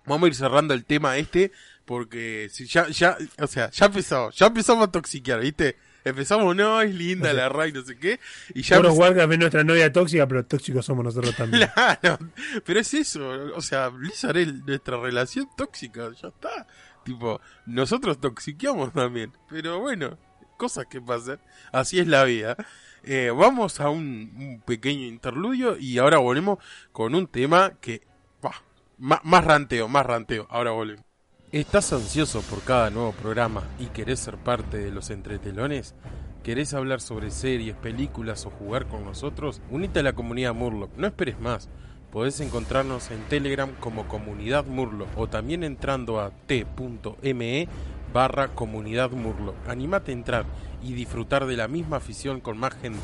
[0.06, 1.52] vamos a ir cerrando el tema este
[1.84, 5.76] porque si ya, ya, o sea, ya empezamos, ya empezamos a toxiquear, ¿viste?
[6.04, 8.18] Empezamos, no, es linda la Ray, no sé qué,
[8.54, 11.68] y ya Warcraft es nuestra novia tóxica, pero tóxicos somos nosotros también.
[11.74, 12.18] Claro,
[12.64, 16.66] pero es eso, o sea, Blizzard es nuestra relación tóxica, ya está.
[17.04, 20.16] Tipo, nosotros toxiqueamos también, pero bueno,
[20.60, 21.40] cosas que pasan,
[21.72, 22.54] así es la vida.
[23.02, 26.58] Eh, vamos a un, pequeño interludio y ahora volvemos
[26.92, 28.02] con un tema que,
[28.42, 28.62] bah,
[28.98, 31.02] ma- más ranteo, más ranteo, ahora volvemos.
[31.50, 35.94] ¿Estás ansioso por cada nuevo programa y querés ser parte de los entretelones?
[36.42, 39.62] ¿Querés hablar sobre series, películas o jugar con nosotros?
[39.70, 41.70] Unite a la comunidad Murloc, no esperes más.
[42.12, 47.68] Podés encontrarnos en Telegram como Comunidad Murloc o también entrando a t.me
[48.12, 49.54] barra Comunidad Murloc.
[49.68, 50.44] Animate a entrar
[50.82, 52.98] y disfrutar de la misma afición con más gente.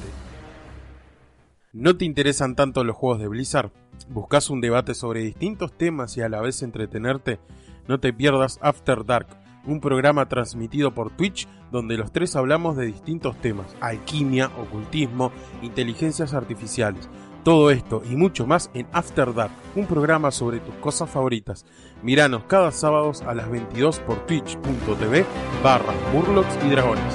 [1.72, 3.70] ¿No te interesan tanto los juegos de Blizzard?
[4.08, 7.38] ¿Buscas un debate sobre distintos temas y a la vez entretenerte?
[7.86, 9.26] No te pierdas After Dark,
[9.66, 15.32] un programa transmitido por Twitch donde los tres hablamos de distintos temas, alquimia, ocultismo,
[15.62, 17.08] inteligencias artificiales.
[17.46, 21.64] Todo esto y mucho más en After Dark, un programa sobre tus cosas favoritas.
[22.02, 25.24] Miranos cada sábado a las 22 por twitch.tv
[25.62, 27.14] barra Murlocs y Dragones.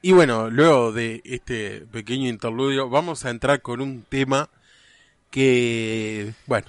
[0.00, 4.48] Y bueno, luego de este pequeño interludio, vamos a entrar con un tema
[5.30, 6.68] que, bueno,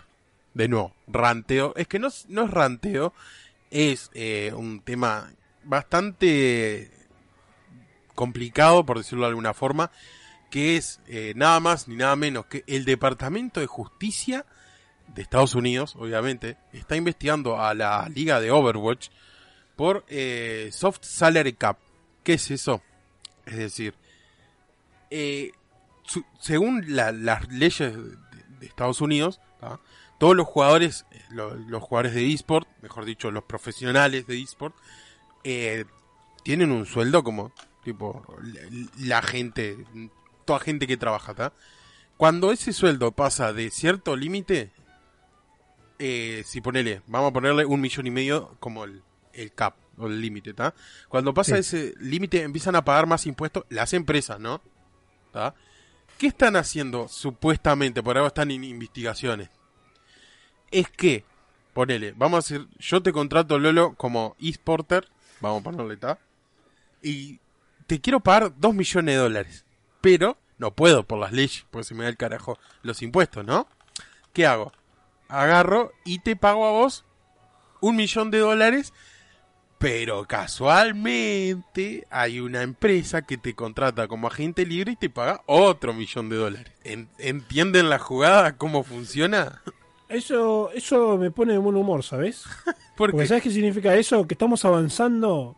[0.55, 1.72] de nuevo, ranteo.
[1.78, 3.13] Es que no, no es ranteo,
[3.72, 5.32] es eh, un tema
[5.63, 6.96] bastante
[8.18, 9.91] complicado, por decirlo de alguna forma,
[10.49, 14.45] que es eh, nada más ni nada menos que el Departamento de Justicia
[15.13, 19.09] de Estados Unidos, obviamente, está investigando a la liga de Overwatch
[19.76, 21.78] por eh, Soft Salary Cap.
[22.24, 22.82] ¿Qué es eso?
[23.45, 23.93] Es decir,
[25.11, 25.51] eh,
[26.39, 29.39] según la- las leyes de, Estados Unidos,
[30.18, 34.76] todos los jugadores, lo- los jugadores de eSport, mejor dicho, los profesionales de eSport,
[36.43, 37.51] tienen un sueldo como,
[37.88, 38.59] tipo, la,
[38.97, 39.77] la gente,
[40.43, 41.53] toda gente que trabaja, ¿tá?
[42.17, 44.71] Cuando ese sueldo pasa de cierto límite,
[45.99, 50.07] eh, si ponele, vamos a ponerle un millón y medio como el, el cap o
[50.07, 50.73] el límite, ¿tá?
[51.07, 51.59] Cuando pasa Sí.
[51.61, 54.61] ese límite empiezan a pagar más impuestos las empresas, ¿no?
[55.31, 55.55] ¿Tá?
[56.17, 58.03] ¿Qué están haciendo supuestamente?
[58.03, 59.49] Por ahora están en investigaciones.
[60.71, 61.23] Es que,
[61.73, 65.07] ponele, vamos a decir, yo te contrato Lolo como esporter,
[65.39, 66.19] vamos a ponerle, ¿tá?
[67.01, 67.39] Y
[67.88, 69.65] te quiero pagar dos millones de dólares.
[70.01, 73.67] Pero no puedo por las leyes, porque se me da el carajo los impuestos, ¿no?
[74.33, 74.71] ¿Qué hago?
[75.29, 77.03] Agarro y te pago a vos
[77.81, 78.93] un millón de dólares,
[79.77, 85.93] pero casualmente hay una empresa que te contrata como agente libre y te paga otro
[85.93, 86.71] millón de dólares.
[86.83, 88.57] En- ¿Entienden la jugada?
[88.57, 89.61] ¿Cómo funciona?
[90.09, 92.43] Eso, eso me pone de buen humor, ¿sabes?
[92.95, 94.25] Porque ¿sabes qué significa eso?
[94.25, 95.57] Que estamos avanzando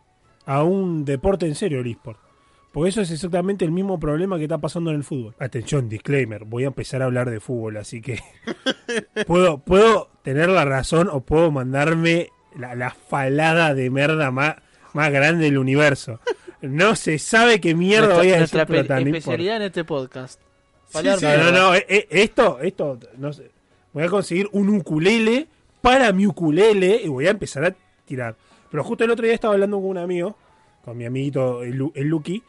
[0.50, 2.18] a un deporte en serio, el eSport.
[2.72, 5.32] Porque eso es exactamente el mismo problema que está pasando en el fútbol.
[5.38, 8.20] Atención, disclaimer, voy a empezar a hablar de fútbol, así que
[9.28, 14.56] puedo, puedo tener la razón o puedo mandarme la, la falada de mierda más,
[14.92, 16.18] más grande del universo.
[16.62, 18.98] No se sabe qué mierda nuestra, voy a nuestra decir, importa.
[18.98, 20.40] especialidad en este podcast.
[20.88, 21.26] Sí, sí.
[21.38, 23.52] No, no, eh, eh, esto, esto, no sé.
[23.92, 25.46] Voy a conseguir un ukulele
[25.80, 27.74] para mi ukulele y voy a empezar a
[28.04, 28.34] tirar.
[28.70, 30.36] Pero justo el otro día estaba hablando con un amigo,
[30.84, 32.42] con mi amiguito, el, el Lucky,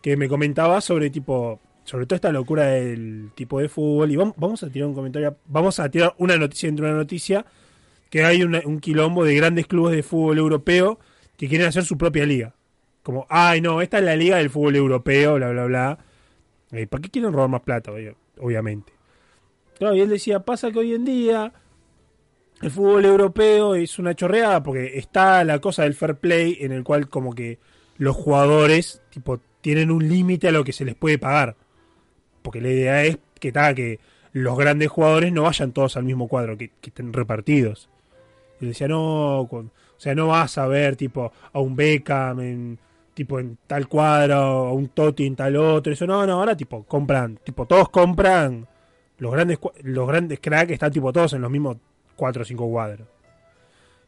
[0.00, 4.10] que me comentaba sobre tipo, sobre toda esta locura del tipo de fútbol.
[4.10, 7.00] Y vamos, vamos a tirar un comentario, vamos a tirar una noticia dentro de una
[7.00, 7.46] noticia,
[8.10, 10.98] que hay un quilombo de grandes clubes de fútbol europeo
[11.36, 12.54] que quieren hacer su propia liga.
[13.02, 15.98] Como, ay no, esta es la liga del fútbol europeo, bla, bla, bla.
[16.72, 17.90] Eh, ¿Para qué quieren robar más plata,
[18.38, 18.92] obviamente?
[19.78, 21.52] Claro, y él decía, pasa que hoy en día
[22.62, 26.84] el fútbol europeo es una chorreada porque está la cosa del fair play en el
[26.84, 27.58] cual como que
[27.98, 31.56] los jugadores tipo tienen un límite a lo que se les puede pagar.
[32.42, 34.00] Porque la idea es que ta, que
[34.32, 37.88] los grandes jugadores no vayan todos al mismo cuadro, que, estén repartidos.
[38.60, 42.78] Y decía, no, con- o sea, no vas a ver tipo a un Beckham en,
[43.14, 46.84] tipo en tal cuadro, o un Toti en tal otro, eso no, no, ahora tipo
[46.84, 48.66] compran, tipo todos compran
[49.18, 51.76] los grandes los grandes cracks están tipo todos en los mismos
[52.22, 53.08] cuatro o cinco cuadros.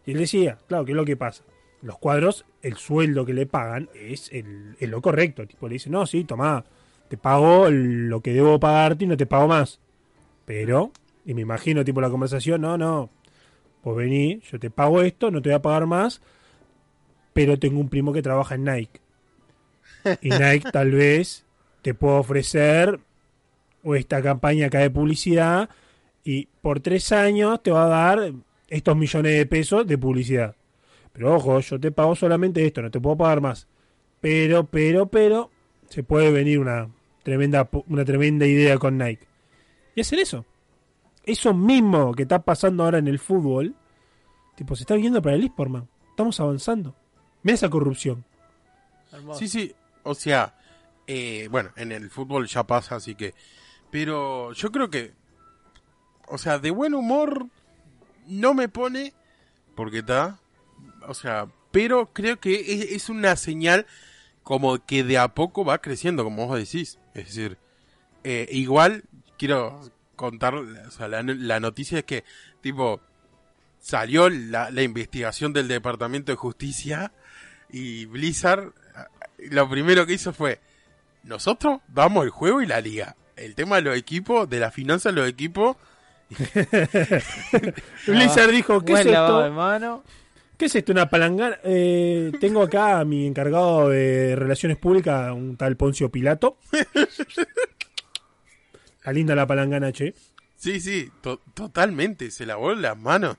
[0.07, 1.43] Y él decía, claro, ¿qué es lo que pasa?
[1.83, 5.45] Los cuadros, el sueldo que le pagan es, el, lo correcto.
[5.49, 6.65] Tipo, le dice, no, sí, tomá,
[7.09, 9.81] te pago lo que debo pagarte y no te pago más.
[10.45, 10.93] Pero,
[11.25, 13.11] y me imagino, tipo, la conversación, no, no,
[13.83, 16.23] pues vení, yo te pago esto, no te voy a pagar más,
[17.33, 19.01] pero tengo un primo que trabaja en Nike.
[20.21, 21.45] Y Nike tal vez
[21.83, 23.01] te pueda ofrecer
[23.83, 25.69] o esta campaña acá de publicidad
[26.25, 28.33] y por tres años te va a dar
[28.68, 30.57] estos millones de pesos de publicidad.
[31.12, 33.68] Pero ojo, yo te pago solamente esto, no te puedo pagar más.
[34.20, 35.51] Pero, pero, pero,
[35.89, 36.89] se puede venir una
[37.22, 39.29] tremenda, una tremenda idea con Nike.
[39.95, 40.45] Y hacer eso.
[41.25, 43.75] Eso mismo que está pasando ahora en el fútbol,
[44.57, 45.89] tipo, se está viendo para el eSport, man.
[46.11, 46.97] Estamos avanzando.
[47.43, 48.25] Mira esa corrupción.
[49.35, 49.72] Sí, sí,
[50.03, 50.55] o sea,
[51.07, 53.35] eh, bueno, en el fútbol ya pasa, así que...
[53.91, 55.12] Pero yo creo que,
[56.29, 57.47] o sea, de buen humor
[58.27, 59.12] no me pone,
[59.75, 60.39] porque está,
[61.07, 63.87] o sea, pero creo que es, una señal
[64.43, 66.99] como que de a poco va creciendo, como vos decís.
[67.14, 67.59] Es decir,
[68.22, 69.05] eh, igual
[69.39, 69.81] quiero
[70.16, 72.25] contar, o sea, la, la noticia es que,
[72.61, 73.01] tipo,
[73.81, 77.12] salió la, la investigación del Departamento de Justicia
[77.70, 78.72] y Blizzard
[79.51, 80.61] lo primero que hizo fue,
[81.22, 83.16] nosotros damos el juego y la liga.
[83.37, 85.77] El tema de los equipos, de la finanza de los equipos,
[88.07, 89.55] Blizzard dijo, ¿qué es lavado de esto?
[89.57, 90.05] mano.
[90.57, 90.93] ¿Qué es esto?
[90.93, 91.59] ¿Una palangana?
[91.64, 96.59] Eh, tengo acá a mi encargado de Relaciones Públicas, un tal Poncio Pilato.
[98.97, 100.14] Está linda la palangana, che.
[100.57, 103.37] sí, sí, to- totalmente, se lavó las manos.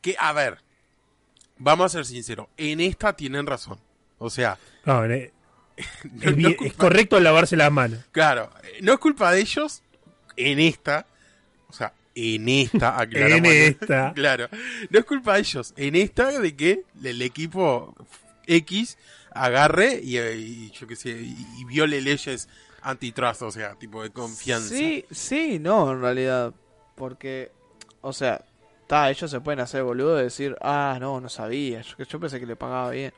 [0.00, 0.58] Que, a ver,
[1.56, 3.80] vamos a ser sinceros, en esta tienen razón.
[4.18, 5.32] O sea, No, eh,
[6.04, 7.98] no- es, no bien- es culpa- es correcto lavarse las manos.
[8.12, 9.82] Claro, eh, no es culpa de ellos
[10.36, 11.06] en esta,
[11.68, 13.48] o sea, en esta, aclaramos.
[13.48, 14.12] En esta.
[14.14, 14.48] claro,
[14.90, 17.94] no es culpa de ellos en esta de que el equipo
[18.46, 18.98] X
[19.30, 22.48] agarre y, y yo qué sé, y, y viole leyes
[22.82, 24.68] antitrust, o sea, tipo de confianza.
[24.74, 26.54] Sí, sí, no, en realidad.
[26.94, 27.52] Porque,
[28.00, 28.44] o sea,
[28.86, 32.40] ta, ellos se pueden hacer boludo de decir, ah, no, no sabía, yo, yo pensé
[32.40, 33.12] que le pagaba bien.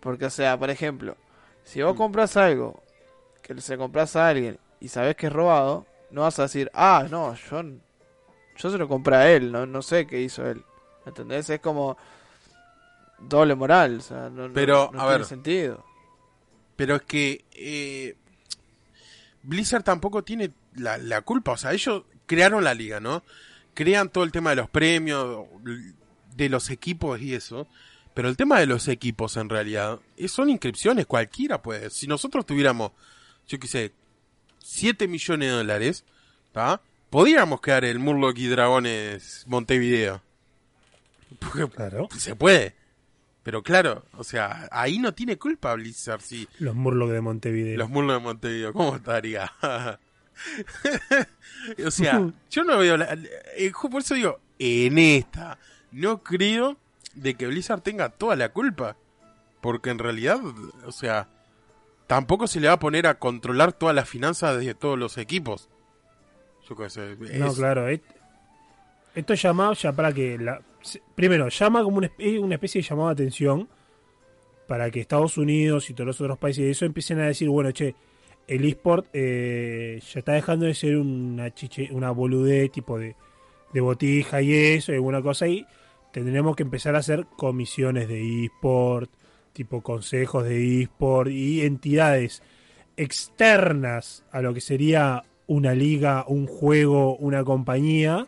[0.00, 1.16] Porque, o sea, por ejemplo,
[1.64, 2.82] si vos compras algo
[3.42, 7.06] que se compras a alguien y sabes que es robado, no vas a decir, ah,
[7.10, 7.62] no, yo,
[8.56, 10.62] yo se lo compré a él, no, no sé qué hizo él.
[11.04, 11.48] ¿Entendés?
[11.50, 11.96] Es como
[13.18, 15.24] doble moral, o sea, no, Pero, no a tiene ver.
[15.26, 15.84] sentido.
[16.76, 18.16] Pero es que eh,
[19.42, 21.52] Blizzard tampoco tiene la, la culpa.
[21.52, 23.22] O sea, ellos crearon la liga, ¿no?
[23.74, 25.46] Crean todo el tema de los premios,
[26.34, 27.66] de los equipos y eso.
[28.14, 31.06] Pero el tema de los equipos, en realidad, es- son inscripciones.
[31.06, 31.90] Cualquiera puede.
[31.90, 32.92] Si nosotros tuviéramos,
[33.46, 33.92] yo qué sé,
[34.58, 36.04] 7 millones de dólares,
[36.52, 36.80] ¿tá?
[37.10, 40.22] Podríamos crear el Murloc y Dragones Montevideo.
[41.38, 42.08] Porque Claro.
[42.18, 42.74] se puede.
[43.42, 47.78] Pero claro, o sea, ahí no tiene culpa Blizzard si Los Murlocs de Montevideo.
[47.78, 49.52] los Murlocs de Montevideo, ¿cómo estaría?
[51.86, 53.16] o sea, yo no veo la,
[53.56, 55.58] eh, por eso digo, en esta
[55.92, 56.76] no creo
[57.14, 58.96] de que Blizzard tenga toda la culpa,
[59.60, 60.40] porque en realidad,
[60.84, 61.28] o sea,
[62.08, 65.68] tampoco se le va a poner a controlar todas las finanzas de todos los equipos.
[66.68, 67.86] Yo qué sé, No, claro.
[69.14, 70.36] Esto llama ya para que...
[70.38, 70.60] La,
[71.14, 73.68] primero, llama como una, espe- una especie de llamado de atención
[74.68, 77.70] para que Estados Unidos y todos los otros países de eso empiecen a decir, bueno,
[77.72, 77.94] che,
[78.48, 83.14] el eSport eh, ya está dejando de ser una chiche, una boludez tipo de,
[83.72, 85.64] de botija y eso, y alguna cosa ahí.
[86.12, 89.10] Tendremos que empezar a hacer comisiones de eSport,
[89.52, 92.42] tipo consejos de eSport y entidades
[92.96, 98.26] externas a lo que sería una liga, un juego, una compañía,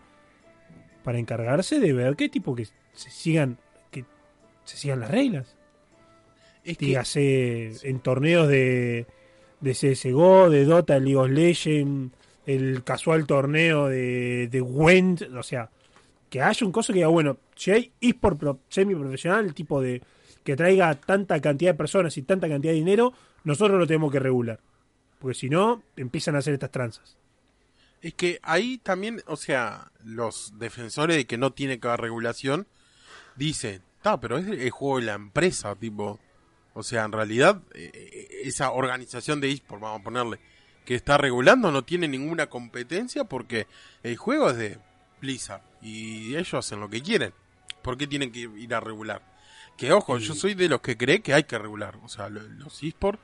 [1.05, 3.59] para encargarse de ver qué tipo que se sigan,
[3.91, 4.05] que
[4.65, 5.57] se sigan las reglas.
[6.65, 9.07] es que- Dígase en torneos de,
[9.61, 12.13] de CSGO, de Dota, League of Legends,
[12.47, 15.71] el casual torneo de, de o sea,
[16.31, 20.03] que haya un coso que diga, bueno, si hay eSport pro- semi-profesional, tipo de
[20.45, 23.13] que traiga tanta cantidad de personas y tanta cantidad de dinero,
[23.45, 24.61] nosotros lo tenemos que regular.
[25.19, 27.17] Porque si no, empiezan a hacer estas tranzas.
[28.01, 32.67] Es que ahí también, o sea, los defensores de que no tiene que haber regulación
[33.37, 36.21] dicen, está, pero es el juego de la empresa, tipo.
[36.75, 40.39] O sea, en realidad, eh, esa organización de eSport, vamos a ponerle,
[40.85, 43.67] que está regulando no tiene ninguna competencia porque
[44.05, 44.79] el juego es de
[45.21, 47.35] Blizzard y ellos hacen lo que quieren.
[47.83, 49.23] ¿Por qué tienen que ir a regular?
[49.77, 51.97] Que ojo, yo soy de los que cree que hay que regular.
[52.05, 53.21] O sea, lo- los eSports,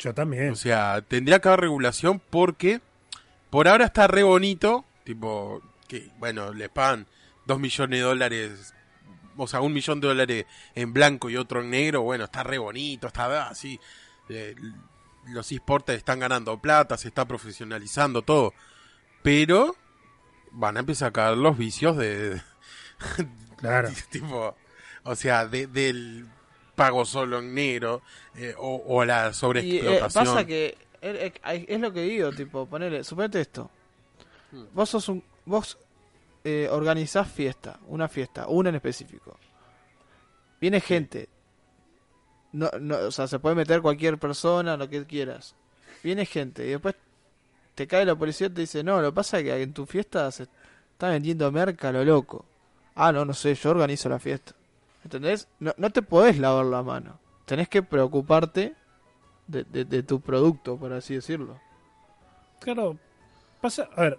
[0.00, 0.50] Yo también.
[0.50, 2.80] o sea, tendría que haber regulación porque
[3.50, 4.84] por ahora está re bonito.
[5.04, 7.06] Tipo, que bueno, le pagan
[7.46, 8.74] dos millones de dólares.
[9.36, 12.02] O sea, un millón de dólares en blanco y otro en negro.
[12.02, 13.78] Bueno, está re bonito, está así.
[14.28, 14.54] eh,
[15.28, 18.54] los esportes están ganando plata, se está profesionalizando todo.
[19.22, 19.76] Pero
[20.50, 22.40] van a empezar a caer los vicios de,
[23.56, 23.90] claro.
[24.10, 24.56] tipo,
[25.04, 26.26] o sea, de- del
[26.84, 28.00] pago solo en negro
[28.34, 30.24] eh, o, o la Y eh, sobreexplotación.
[30.24, 33.70] pasa que es, es- es lo que digo, tipo, ponele, suponete esto.
[34.52, 34.64] Hmm.
[34.72, 35.76] Vos sos un vos
[36.44, 39.36] eh, organizás fiesta, una fiesta, una en específico.
[40.60, 41.28] Viene gente.
[42.52, 45.54] No, no, o sea, se puede meter cualquier persona, lo que quieras.
[46.02, 46.94] Viene gente y después
[47.74, 49.86] te cae la policía y te dice, "No, lo que pasa es que en tu
[49.86, 50.44] fiesta se
[50.92, 52.44] está vendiendo merca a lo loco."
[52.94, 54.54] Ah, no, no sé, yo organizo la fiesta.
[55.04, 55.48] ¿Entendés?
[55.58, 57.18] No, no te podés lavar la mano.
[57.46, 58.74] Tenés que preocuparte
[59.46, 61.58] de, de- de tu producto, por así decirlo.
[62.60, 62.96] Claro,
[63.60, 64.18] pasa, a ver,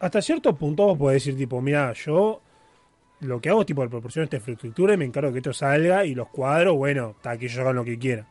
[0.00, 2.40] hasta cierto punto vos podés decir tipo, mira, yo
[3.20, 5.52] lo que hago es tipo de proporción esta infraestructura y me encargo de que esto
[5.52, 8.26] salga y los cuadros, bueno, está que ellos hagan lo que quieran.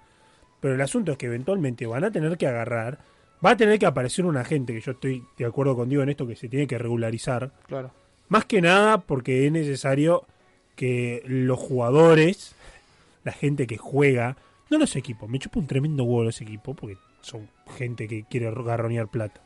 [0.60, 3.00] Pero el asunto es que eventualmente van a tener que agarrar,
[3.44, 6.28] va a tener que aparecer un agente, que yo estoy de acuerdo contigo en esto,
[6.28, 7.92] que se tiene que regularizar, Claro.
[8.28, 10.26] más que nada porque es necesario
[10.76, 12.56] que los jugadores,
[13.24, 14.38] la gente que juega,
[14.70, 17.48] no los equipos, me chupa un tremendo huevo los equipos porque son
[17.78, 19.42] gente que quiere garronear plata.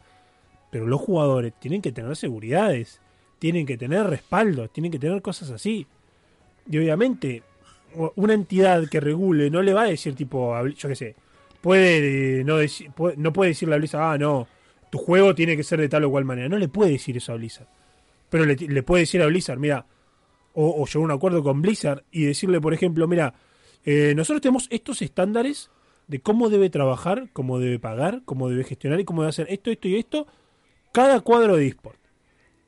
[0.72, 3.00] Pero los jugadores tienen que tener seguridades,
[3.40, 5.88] tienen que tener respaldos, tienen que tener cosas así.
[6.70, 7.44] Y obviamente,
[8.16, 11.16] una entidad que regule no le va a decir tipo, yo qué sé,
[11.62, 14.48] puede eh, no, deci- puede- no puede decirle a Blizzard, ah, no,
[14.92, 16.50] tu juego tiene que ser de tal o cual manera.
[16.50, 17.68] No le puede decir eso a Blizzard.
[18.30, 19.86] Pero le, le puede decir a Blizzard, mira,
[20.56, 23.36] o, o llegar a un acuerdo con Blizzard y decirle, por ejemplo, mira,
[23.86, 25.70] eh, nosotros tenemos estos estándares
[26.08, 29.70] de cómo debe trabajar, cómo debe pagar, cómo debe gestionar y cómo debe hacer esto,
[29.70, 30.28] esto y esto,
[30.92, 32.00] cada cuadro de eSport.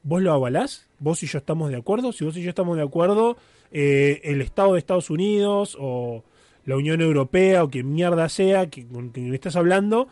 [0.04, 0.88] ¿Vos lo avalás?
[1.00, 2.12] ¿Vos y yo estamos de acuerdo?
[2.12, 3.38] Si vos y yo estamos de acuerdo,
[3.72, 6.24] eh, el Estado de Estados Unidos o
[6.66, 10.08] la Unión Europea o quien mierda sea que, con quien estás hablando,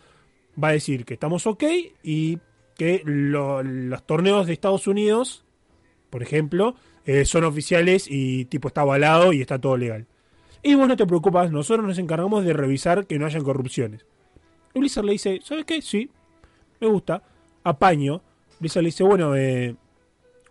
[0.62, 1.64] va a decir que estamos ok
[2.04, 2.40] y
[2.78, 5.46] que lo- los torneos de Estados Unidos,
[6.10, 6.76] por ejemplo,
[7.06, 10.08] eh, son oficiales y tipo está avalado y está todo legal.
[10.64, 14.06] Y vos no te preocupas, nosotros nos encargamos de revisar que no hayan corrupciones.
[14.74, 15.82] Y Blizzard le dice, ¿sabes qué?
[15.82, 16.10] Sí,
[16.80, 17.22] me gusta.
[17.64, 18.22] Apaño.
[18.60, 19.76] Blizzard le dice, bueno, eh,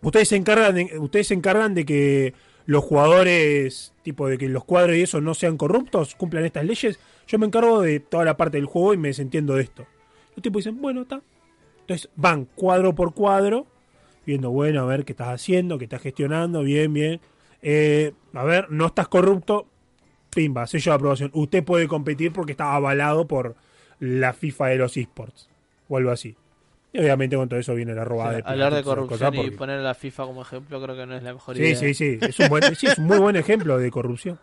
[0.01, 2.33] ustedes se encargan de, ustedes se encargan de que
[2.65, 6.99] los jugadores, tipo de que los cuadros y eso no sean corruptos, cumplan estas leyes.
[7.27, 9.85] Yo me encargo de toda la parte del juego y me desentiendo de esto.
[10.35, 11.21] Los tipos dicen, bueno, está.
[11.81, 13.67] Entonces van cuadro por cuadro,
[14.25, 17.19] viendo, bueno, a ver qué estás haciendo, qué estás gestionando, bien, bien.
[17.61, 19.67] Eh, a ver, no estás corrupto,
[20.33, 21.31] pimba, sello de aprobación.
[21.33, 23.55] Usted puede competir porque está avalado por
[23.99, 25.49] la FIFA de los esports
[25.87, 26.35] o algo así.
[26.91, 29.33] Y obviamente con todo eso viene la robada O sea, de hablar de corrupción cosas
[29.33, 31.61] y porque- poner a la FIFA como ejemplo creo que no es la mejor Sí,
[31.61, 31.75] idea.
[31.75, 34.39] sí, sí, es un, buen, sí, es un muy buen ejemplo de corrupción.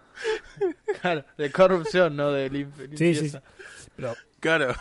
[1.00, 3.42] Claro, de corrupción, no de lim- Sí, sí, limpieza.
[3.96, 4.74] Pero, Claro.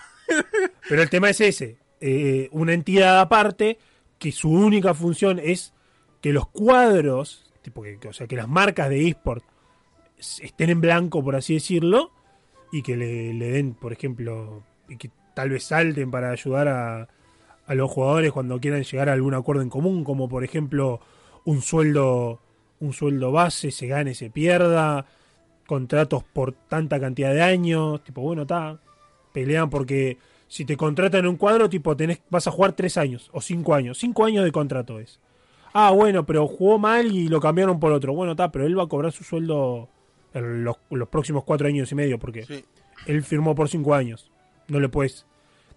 [0.90, 3.78] pero el tema es ese, eh, una entidad aparte
[4.22, 5.74] que su única función es
[6.22, 9.44] que los cuadros, tipo que, o sea, que las marcas de eSport
[10.20, 12.12] estén en blanco, por así decirlo,
[12.72, 17.08] y que le, le den, por ejemplo, y que tal vez salten para ayudar a,
[17.66, 21.02] a los jugadores cuando quieran llegar a algún acuerdo en común, como por ejemplo
[21.46, 22.40] un sueldo,
[22.80, 25.08] un sueldo base, se gane, se pierda,
[25.66, 28.80] contratos por tanta cantidad de años, tipo, bueno, está,
[29.34, 30.20] pelean porque
[30.52, 33.74] si te contratan en un cuadro, tipo, tenés, vas a jugar tres años o cinco
[33.74, 35.22] años, cinco años de contrato es.
[35.74, 38.14] Ah, bueno, pero jugó mal y lo cambiaron por otro.
[38.14, 39.88] Bueno, está, pero él va a cobrar su sueldo
[40.34, 42.66] en los, los próximos cuatro años y medio porque Sí.
[43.06, 44.30] él firmó por cinco años.
[44.68, 45.26] No le puedes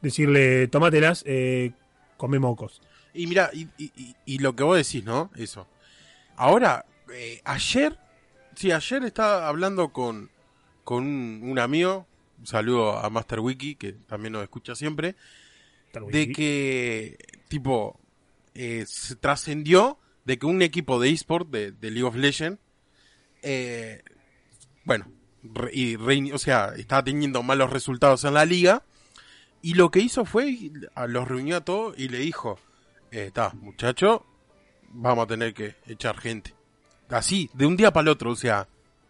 [0.02, 1.70] decirle, tomátelas, eh,
[2.16, 2.82] come mocos.
[3.12, 5.30] Y mira, y, y- y- lo que vos decís, ¿no?
[5.36, 5.68] Eso.
[6.36, 7.96] Ahora, eh, ayer,
[8.56, 10.30] sí, ayer estaba hablando con,
[10.82, 12.08] con un, un amigo,
[12.39, 15.16] un saludo a Master Wiki, que también nos escucha siempre,
[16.12, 17.18] de que,
[17.49, 17.99] tipo,
[18.55, 22.59] eh, se trascendió de que un equipo de eSport de, de League of Legends,
[23.43, 24.03] eh,
[24.85, 25.11] bueno,
[25.43, 28.82] re- y reini- o sea, estaba teniendo malos resultados en la liga,
[29.62, 30.57] y lo que hizo fue,
[30.95, 32.59] a- los reunió a todos y le dijo,
[33.11, 34.26] está, muchacho,
[34.91, 36.55] vamos a tener que echar gente.
[37.09, 38.66] Así, de un día para el otro, o sea,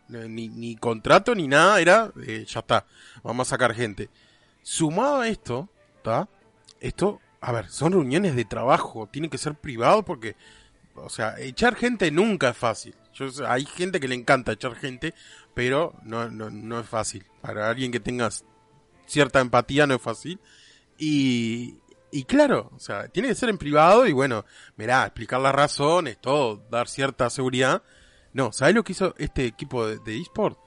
[0.08, 2.86] ni, ni contrato ni nada, era, eh, ya está,
[3.22, 4.10] vamos a sacar gente.
[4.62, 6.28] Sumado a esto, ¿está?
[6.80, 10.36] Esto, a ver, son reuniones de trabajo, tiene que ser privado porque
[10.96, 12.94] o sea, echar gente nunca es fácil.
[13.14, 15.14] Yo, hay gente que le encanta echar gente,
[15.52, 17.24] pero no, no, no es fácil.
[17.40, 18.30] Para alguien que tenga
[19.06, 20.40] cierta empatía no es fácil.
[20.98, 21.78] Y,
[22.10, 24.44] y claro, o sea, tiene que ser en privado y bueno,
[24.76, 27.82] mirá, explicar las razones, todo, dar cierta seguridad.
[28.34, 30.58] No, ¿sabes lo que hizo este equipo de, eSport?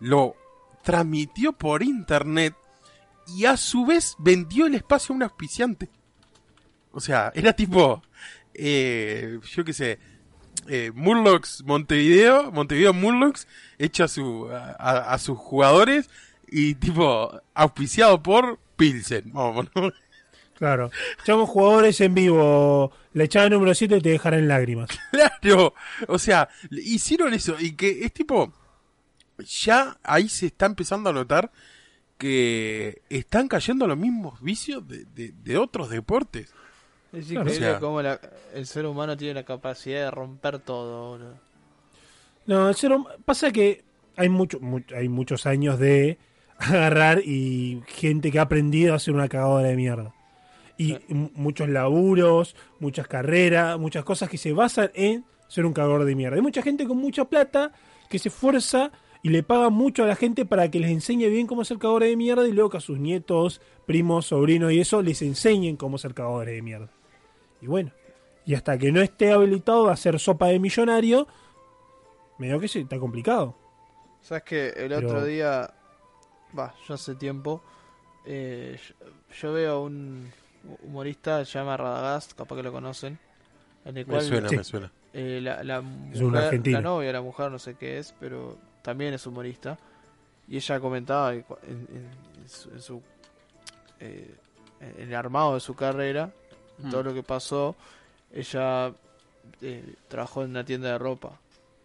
[0.00, 0.36] Lo
[0.82, 2.54] transmitió por internet
[3.36, 5.90] y a su vez vendió el espacio a un auspiciante.
[6.92, 8.00] O sea, era tipo,
[8.54, 9.98] eh, yo qué sé,
[10.68, 16.08] eh, Murlocs Montevideo, Montevideo Murlocs, hecho a, su, a, sus jugadores
[16.46, 19.32] y tipo, auspiciado por Pilsen.
[19.32, 19.92] Vamos, ¿no?
[20.58, 20.90] Claro.
[21.22, 22.92] Echamos jugadores en vivo.
[23.12, 24.88] La echada número 7 te dejará en lágrimas.
[25.40, 25.74] Claro,
[26.08, 28.52] o sea, hicieron eso y que es tipo,
[29.38, 31.50] ya ahí se está empezando a notar
[32.18, 36.52] que están cayendo los mismos vicios de, de- de otros deportes.
[37.12, 38.20] Es increíble O sea- cómo la-
[38.54, 41.18] el ser humano tiene la capacidad de romper todo.
[42.46, 42.92] No, el ser
[43.24, 43.84] pasa que
[44.16, 46.18] hay mucho, mu- hay muchos años de
[46.58, 50.12] agarrar y gente que ha aprendido a hacer una cagadora de mierda.
[50.78, 51.00] Y Sí.
[51.34, 56.36] muchos laburos, muchas carreras, muchas cosas que se basan en ser un cagador de mierda.
[56.36, 57.72] Hay mucha gente con mucha plata
[58.10, 58.90] que se esfuerza
[59.22, 62.10] y le paga mucho a la gente para que les enseñe bien cómo ser cagadores
[62.10, 65.98] de mierda y luego que a sus nietos, primos, sobrinos y eso les enseñen cómo
[65.98, 66.90] ser cagadores de mierda.
[67.62, 67.90] Y bueno,
[68.44, 71.26] y hasta que no esté habilitado a hacer sopa de millonario,
[72.38, 73.56] medio que sí, está complicado.
[74.20, 75.72] ¿Sabes que El Pero- otro día,
[76.56, 77.62] va, yo hace tiempo,
[78.26, 79.06] eh, yo,
[79.40, 80.30] yo veo un
[80.82, 83.18] humorista, se llama Radagast, capaz que lo conocen,
[83.84, 84.56] en el Me cual suena, sí.
[84.56, 84.90] me suena.
[85.12, 85.78] eh, la, la
[86.12, 86.78] Es un mujer, argentino.
[86.78, 89.78] la novia, la mujer, no sé qué es, pero también es humorista.
[90.48, 92.10] Y ella comentaba en, en-
[92.42, 93.02] en su, en su,
[94.00, 94.34] eh,
[94.80, 96.30] en el armado de su carrera,
[96.78, 96.90] Mm.
[96.90, 97.74] todo lo que pasó,
[98.32, 98.92] ella
[99.62, 101.38] eh, trabajó en una tienda de ropa.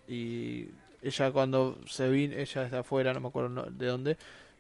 [0.08, 0.68] Y
[1.02, 4.18] ella cuando se vino, ella es de afuera, no me acuerdo de dónde,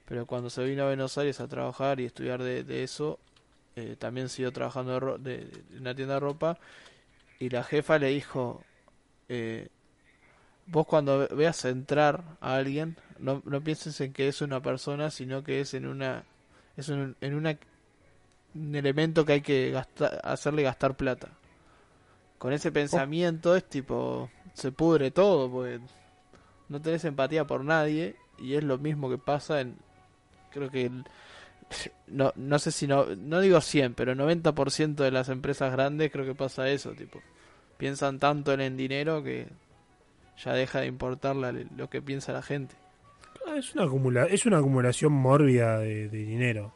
[0.07, 3.19] pero cuando se vino a Buenos Aires a trabajar y estudiar de, de eso,
[3.75, 6.57] eh, también siguió trabajando de, de- de una tienda de ropa.
[7.39, 8.63] Y la jefa le dijo,
[9.29, 9.69] eh,
[10.67, 15.09] vos cuando ve- veas entrar a alguien, no, no pienses en que es una persona,
[15.11, 16.23] sino que es en una
[16.77, 17.57] es un, en un
[18.75, 19.79] elemento que hay que
[20.23, 21.29] hacerle gastar plata.
[22.37, 25.79] Con ese pensamiento es tipo se pudre todo porque
[26.69, 29.75] no tenés empatía por nadie y es lo mismo que pasa en
[30.51, 31.05] creo que el-
[32.07, 36.25] no no sé si no no digo 100, pero 90% de las empresas grandes creo
[36.25, 37.19] que pasa eso, tipo
[37.77, 39.47] piensan tanto en el dinero que
[40.43, 42.75] ya deja de importar la- lo que piensa la gente.
[43.47, 46.73] Ah, Es una, acumula es una acumulación mórbida de, de dinero.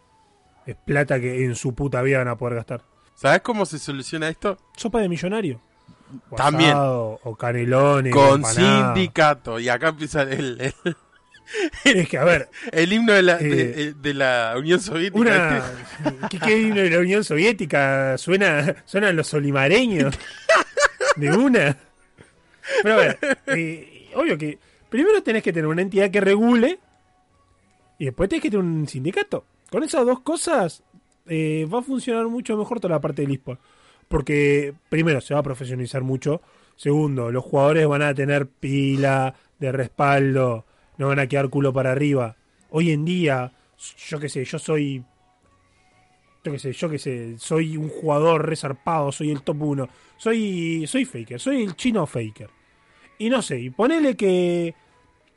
[0.65, 2.81] Es plata que en su puta vida van a poder gastar.
[3.13, 4.57] ¿Sabes cómo se soluciona esto?
[4.75, 5.61] Sopa de millonario.
[6.31, 6.71] O También.
[6.71, 8.13] asado, o canelones.
[8.13, 8.93] Con empanada.
[8.95, 9.59] sindicato.
[9.59, 10.73] Y acá empieza el, el,
[11.83, 15.19] Es que, a ver, el himno de la, Eh, de, de la Unión Soviética.
[15.19, 16.27] una.
[16.29, 18.17] ¿Qué, qué vino de la Unión Soviética?
[18.17, 20.15] Suena, suenan los solimareños.
[21.15, 21.77] De una.
[22.83, 24.57] Pero a ver, eh, obvio que
[24.89, 26.79] primero tenés que tener una entidad que regule
[27.97, 29.45] y después tenés que tener un sindicato.
[29.69, 30.83] Con esas dos cosas
[31.27, 33.59] eh, va a funcionar mucho mejor toda la parte del eSport.
[34.07, 36.41] Porque primero se va a profesionalizar mucho.
[36.75, 40.65] Segundo, los jugadores van a tener pila de respaldo.
[40.97, 42.35] No van a quedar culo para arriba.
[42.69, 43.51] Hoy en día,
[44.07, 45.03] yo qué sé, yo soy
[46.45, 50.85] yo qué sé, yo qué sé, soy un jugador resarpado, soy el top 1, soy,
[50.85, 52.51] soy faker, soy el chino faker.
[53.17, 54.75] Y no sé, y ponele que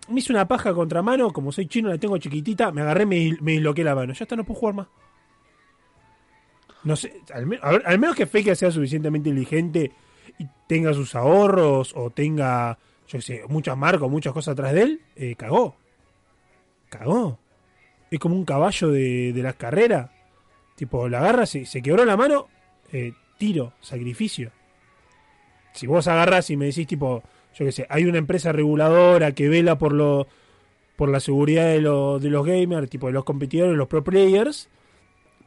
[0.09, 3.37] me hice una paja contra mano, como soy chino, la tengo chiquitita, me agarré, me,
[3.41, 4.87] me disloqué la mano, ya está, no puedo jugar más.
[6.85, 9.93] No sé, al, al menos que Faker sea suficientemente inteligente
[10.39, 12.79] y tenga sus ahorros o tenga,
[13.09, 15.77] yo qué sé, muchas marcas o muchas cosas atrás de él, eh, cagó.
[16.89, 17.39] Cagó.
[18.11, 20.11] Es como un caballo de, de las carreras.
[20.77, 22.47] Tipo, la agarra, se, se quebró la mano,
[22.93, 24.53] eh, tiro, sacrificio.
[25.73, 27.23] Si vos agarras y me decís, tipo,
[27.55, 30.27] yo qué sé, hay una empresa reguladora que vela por lo
[30.97, 34.69] por la seguridad de, lo- de los gamers, tipo de los competidores, los pro players,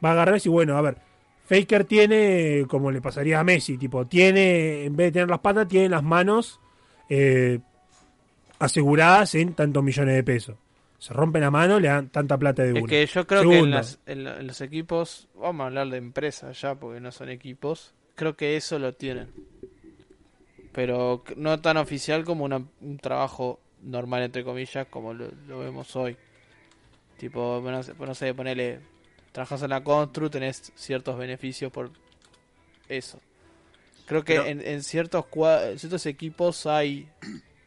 [0.02, 0.96] va a agarrar y bueno, a ver,
[1.44, 5.68] Faker tiene, como le pasaría a Messi, tipo, tiene, en vez de tener las patas,
[5.68, 6.58] tiene las manos
[7.08, 7.60] eh,
[8.58, 10.56] aseguradas en tantos millones de pesos.
[10.98, 12.86] Se rompe la mano, le dan tanta plata de Es una.
[12.88, 16.60] que yo creo que en, las- en en los equipos, vamos a hablar de empresas
[16.60, 19.28] ya, porque no son equipos, creo que eso lo tienen.
[20.72, 25.94] Pero no tan oficial como una- un trabajo normal, entre comillas, como lo, lo vemos
[25.96, 26.16] hoy.
[27.18, 28.80] Tipo, no sé, no sé, ponele,
[29.32, 31.90] trabajas en la Constru, tenés ciertos beneficios por
[32.88, 33.20] eso.
[34.12, 37.08] Creo que Pero- en, en ciertos cua- en ciertos equipos hay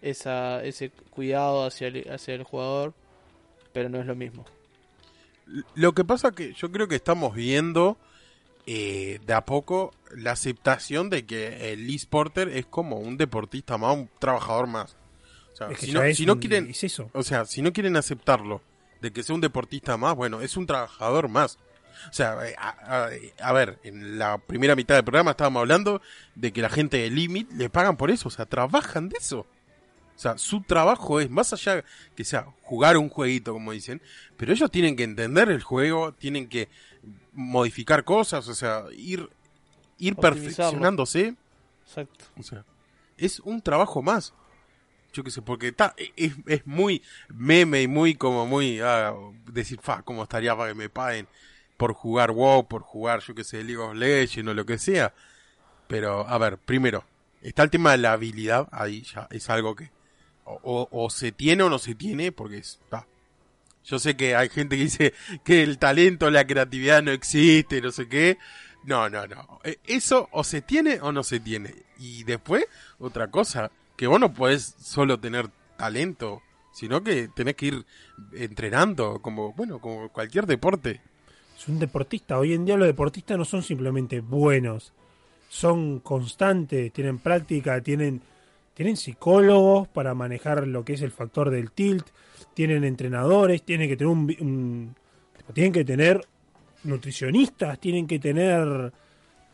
[0.01, 2.93] esa, ese cuidado hacia el, hacia el jugador,
[3.73, 4.45] pero no es lo mismo.
[5.75, 7.97] Lo que pasa que yo creo que estamos viendo
[8.65, 13.95] eh, de a poco la aceptación de que el eSporter es como un deportista más,
[13.95, 14.95] un trabajador más.
[15.53, 17.09] O sea, Es que si no, es si no un- quieren, es eso.
[17.13, 18.61] o sea, si no quieren aceptarlo
[19.01, 21.59] de que sea un deportista más, bueno, es un trabajador más.
[22.09, 22.69] O sea, eh, a,
[23.05, 23.09] a-
[23.49, 26.01] a ver, en la primera mitad del programa estábamos hablando
[26.35, 29.39] de que la gente de Limit le pagan por eso, o sea, trabajan de eso.
[30.15, 31.83] O sea, su trabajo es más allá
[32.15, 34.01] que sea jugar un jueguito, como dicen,
[34.37, 36.69] pero ellos tienen que entender el juego, tienen que
[37.33, 39.29] modificar cosas, o sea, ir,
[39.97, 41.35] ir perfeccionándose.
[41.85, 42.25] Exacto.
[42.39, 42.63] O sea,
[43.17, 44.33] es un trabajo más.
[45.11, 49.13] Yo qué sé, porque está, es, es muy meme y muy como muy ah,
[49.51, 51.27] decir, fa, cómo estaría para que me paguen
[51.77, 55.13] por jugar WoW, por jugar, yo qué sé, League of Legends o lo que sea.
[55.87, 57.05] Pero, a ver, primero,
[57.41, 59.91] está el tema de la habilidad, ahí ya es algo que
[60.45, 63.07] o, o- o se tiene o no se tiene, porque es, ta.
[63.83, 65.13] Yo sé que hay gente que dice
[65.43, 68.37] que el talento, la creatividad no existe, no sé qué.
[68.83, 69.59] No, no, no.
[69.63, 71.73] Eh, Eso o se tiene o no se tiene.
[71.99, 72.65] Y después,
[72.99, 76.41] otra cosa, que vos no podés solo tener talento,
[76.73, 77.85] sino que tenés que ir
[78.33, 81.01] entrenando, como, bueno, como cualquier deporte.
[81.57, 82.37] Es un deportista.
[82.37, 84.93] Hoy en día los deportistas no son simplemente buenos.
[85.49, 88.21] Son constantes, tienen práctica, tienen,
[88.73, 92.05] tienen psicólogos para manejar lo que es el factor del tilt,
[92.53, 94.95] tienen entrenadores, tienen que tener un,
[95.53, 96.25] tienen que tener
[96.83, 98.91] nutricionistas, tienen que tener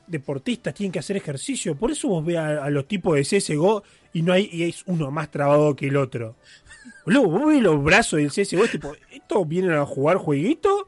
[0.07, 1.75] deportistas, tienen que hacer ejercicio.
[1.75, 3.83] Por eso vos ve a, los tipos de CSGO
[4.13, 6.35] y no hay y es uno más trabado que el otro.
[7.05, 10.87] Boludo, vos ves los brazos del CSGO, tipo, ¿estos vienen a jugar jueguito?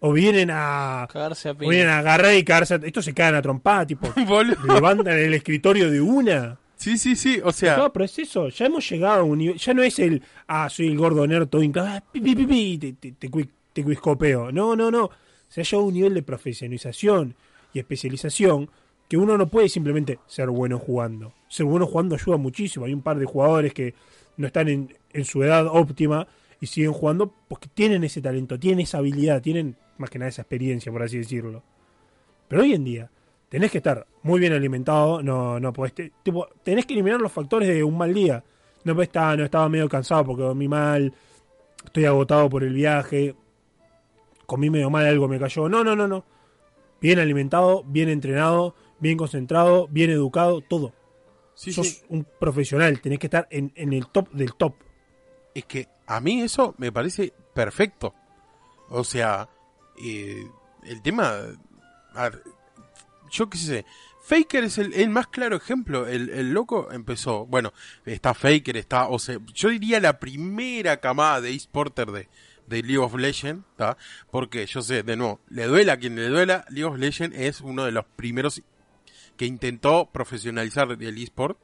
[0.00, 2.74] ¿O vienen a, Cagarse a o vienen a agarrar y cagarse?
[2.74, 4.08] a- Estos se cagan a trompada, tipo,
[4.68, 6.58] levantan el escritorio de una.
[6.76, 9.56] Sí, sí, sí, o sea, No, pero es eso, ya hemos llegado a un nivel,
[9.56, 12.92] ya no es el, ah, soy el gordo nerd todo ah, pi, pi, pi, te,
[12.92, 14.52] te, te, te cuiscopeo.
[14.52, 15.10] No, no, no.
[15.48, 17.34] Se ha llegado a un nivel de profesionalización
[17.72, 18.68] y especialización
[19.08, 21.32] que uno no puede simplemente ser bueno jugando.
[21.48, 22.84] Ser bueno jugando ayuda muchísimo.
[22.84, 23.94] Hay un par de jugadores que
[24.36, 26.26] no están en, en su edad óptima
[26.60, 30.42] y siguen jugando porque tienen ese talento, tienen esa habilidad, tienen más que nada esa
[30.42, 31.62] experiencia, por así decirlo.
[32.48, 33.10] Pero hoy en día
[33.48, 37.32] tenés que estar muy bien alimentado, no, no podés, te- tipo, tenés que eliminar los
[37.32, 38.42] factores de un mal día.
[38.84, 41.12] No podés estar, no estaba medio cansado porque dormí mal,
[41.84, 43.34] estoy agotado por el viaje,
[44.46, 45.68] comí medio mal, algo me cayó.
[45.68, 46.24] No, no, no, no.
[47.00, 50.92] Bien alimentado, bien entrenado, bien concentrado, bien educado, todo.
[51.54, 52.04] sí, Sos sí.
[52.08, 54.74] un profesional, tenés que estar en, en el top del top.
[55.54, 58.14] es que a mí eso me parece perfecto.
[58.88, 59.48] O sea,
[59.98, 61.40] el tema...
[63.30, 63.84] yo qué sé,
[64.26, 66.08] Faker es el, el más claro ejemplo.
[66.08, 67.72] El, el loco empezó, bueno,
[68.04, 72.28] está Faker, está, o sea, yo diría la primera camada de eSporter de,
[72.66, 73.96] de League of Legends, ¿tá?
[74.32, 77.60] Porque yo sé, de nuevo, le duela a quien le duela, League of Legends es
[77.60, 78.62] uno de los primeros
[79.36, 81.58] que intentó profesionalizar el eSport,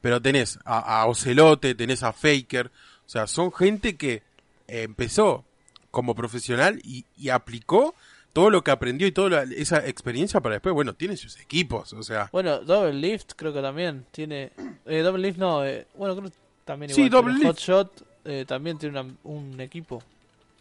[0.00, 2.72] pero tenés a, a Ocelote, tenés a Faker,
[3.06, 4.24] o sea, son gente que
[4.66, 5.44] empezó
[5.90, 7.94] como profesional y, y aplicó
[8.32, 11.92] todo lo que aprendió y toda la- esa experiencia para después, bueno, tiene sus equipos,
[11.92, 14.52] o sea, Bueno, Double Lift creo que también tiene...
[14.86, 17.10] Eh, Double Lift no, eh, bueno, creo que también Sí, igual.
[17.10, 17.58] Double pero Lift.
[17.60, 20.02] Hotshot eh, también tiene una- un equipo.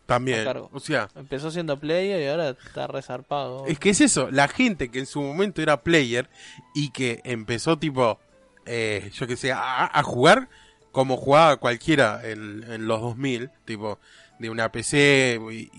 [0.07, 3.65] también, o sea, Empezó siendo player y ahora está resarpado.
[3.68, 6.27] Es que es eso, la gente que en su momento era player
[6.73, 8.19] y que empezó tipo,
[8.65, 10.49] eh, yo que sé, a, a jugar
[10.91, 13.99] como jugaba cualquiera en, en los 2000, tipo
[14.39, 15.69] de una PC y,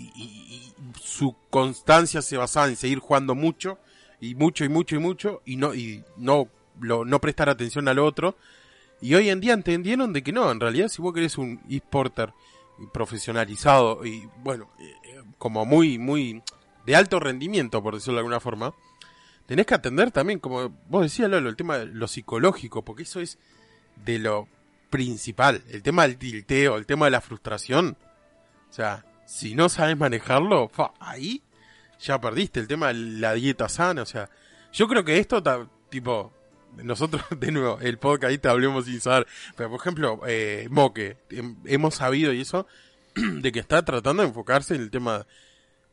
[1.02, 3.78] su constancia se basaba en seguir jugando mucho
[4.20, 6.48] y mucho y mucho y mucho y no y no
[6.80, 8.36] lo- no prestar atención al otro
[9.00, 12.32] y hoy en día entendieron de que no, en realidad si vos querés un esporter
[12.92, 16.42] profesionalizado y bueno, eh, eh, como muy muy
[16.86, 18.74] de alto rendimiento, por decirlo de alguna forma,
[19.46, 23.20] tenés que atender también, como vos decías, Lolo, el tema de lo psicológico, porque eso
[23.20, 23.38] es
[24.04, 24.48] de lo
[24.88, 25.62] principal.
[25.70, 27.96] El tema del tilteo, el tema de la frustración.
[28.70, 30.70] O sea, si no sabes manejarlo,
[31.00, 31.42] ahí
[32.00, 34.02] ya perdiste el tema de la dieta sana.
[34.02, 34.30] O sea,
[34.72, 35.42] yo creo que esto,
[35.88, 36.32] tipo,
[36.82, 39.26] nosotros, de nuevo, el podcast ahí te hablemos sin saber.
[39.56, 42.66] Pero, por ejemplo, eh, Moque, hem- hemos sabido y eso,
[43.14, 45.26] de que está tratando de enfocarse en el tema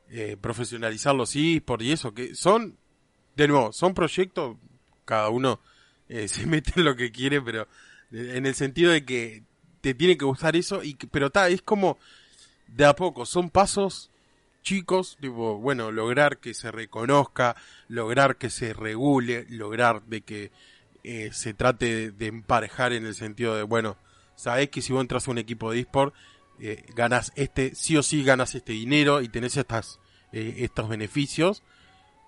[0.09, 2.77] eh, profesionalizar los eSports y eso, que son,
[3.35, 4.55] de nuevo, son proyectos,
[5.03, 5.59] cada uno
[6.09, 7.67] eh, se mete en lo que quiere, pero
[8.11, 9.43] en el sentido de que
[9.81, 11.97] te tiene que gustar eso, y pero está, es como
[12.67, 14.11] de a poco, son pasos
[14.61, 17.55] chicos, tipo, bueno, lograr que se reconozca,
[17.87, 20.51] lograr que se regule, lograr de que
[21.03, 23.95] eh, se trate de, emparejar en el sentido de, bueno,
[24.35, 26.13] sabés que si vos entras a un equipo de eSport,
[26.59, 29.99] eh, ganas este, sí o sí ganas este dinero y tenés estas,
[30.33, 31.63] eh, estos beneficios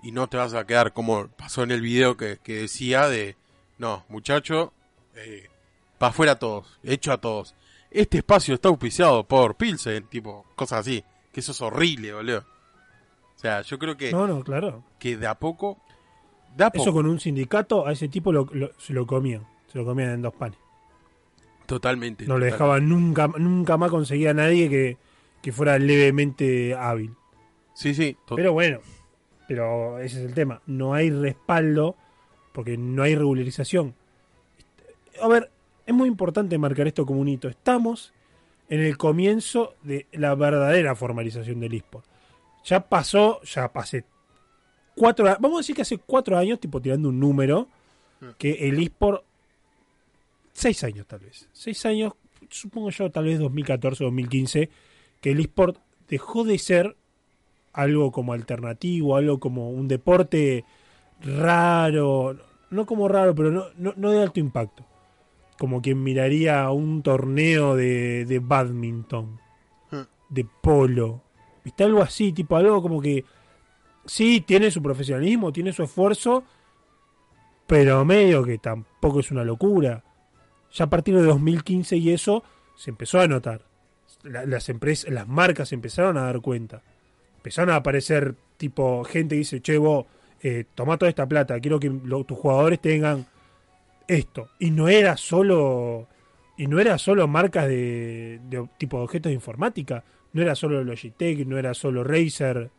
[0.02, 3.36] y no te vas a quedar como pasó en el video que, que decía de,
[3.78, 4.72] no, muchacho,
[5.16, 5.50] eh,
[5.98, 7.56] para afuera todos, hecho a todos.
[7.92, 12.40] Este espacio está auspiciado por Pilsen, tipo, cosas así, que eso es horrible, boludo.
[13.36, 14.84] O sea, yo creo que, No, no, claro.
[15.00, 15.78] que de a poco,
[16.56, 19.46] de a Eso poco, con un sindicato, a ese tipo lo, lo- se lo comían.
[19.72, 20.58] Se lo comían en dos panes.
[21.66, 22.26] totalmente.
[22.26, 24.98] No le dejaban nunca, nunca más conseguir a nadie que,
[25.42, 27.14] que fuera levemente hábil.
[27.76, 28.80] Sí, sí, Pero bueno,
[29.48, 30.62] pero ese es el tema.
[30.66, 31.96] No hay respaldo
[32.54, 33.94] porque no hay regularización.
[35.22, 35.52] A ver,
[35.90, 37.48] es muy importante marcar esto como un hito.
[37.48, 38.14] Estamos
[38.70, 42.06] en el comienzo de la verdadera formalización del eSport.
[42.64, 44.06] Ya pasó, ya pasé
[44.96, 47.68] cuatro vamos a decir que hace cuatro años, tipo tirando un número,
[48.38, 49.24] que el eSport,
[50.54, 52.14] seis años tal vez, seis años,
[52.50, 54.70] supongo yo tal vez 2014 2015,
[55.22, 56.98] que el eSport dejó de ser
[57.74, 60.66] algo como alternativo, algo como un deporte
[61.22, 62.38] raro,
[62.70, 64.86] no como raro, pero no, no, no de alto impacto.
[65.60, 69.40] Como quien miraría un torneo de, de badminton,
[69.92, 70.02] Hmm.
[70.30, 71.22] de polo.
[71.64, 71.84] ¿Viste?
[71.84, 73.24] Algo así, tipo algo como que
[74.06, 76.44] sí tiene su profesionalismo, tiene su esfuerzo,
[77.68, 80.04] pero medio que tampoco es una locura.
[80.72, 82.44] Ya a partir de 2015 y eso
[82.76, 83.62] se empezó a notar.
[84.24, 86.82] La- las empresas, las marcas empezaron a dar cuenta.
[87.38, 90.06] Empezaron a aparecer tipo gente que dice, che, vos,
[90.42, 93.26] eh, toma toda esta plata, quiero que lo- tus jugadores tengan
[94.10, 94.50] esto.
[94.60, 96.08] Y no era solo
[96.58, 100.04] y no era solo marcas de, de tipo de objetos de informática,
[100.34, 102.70] no era solo Logitech, no era solo Razer.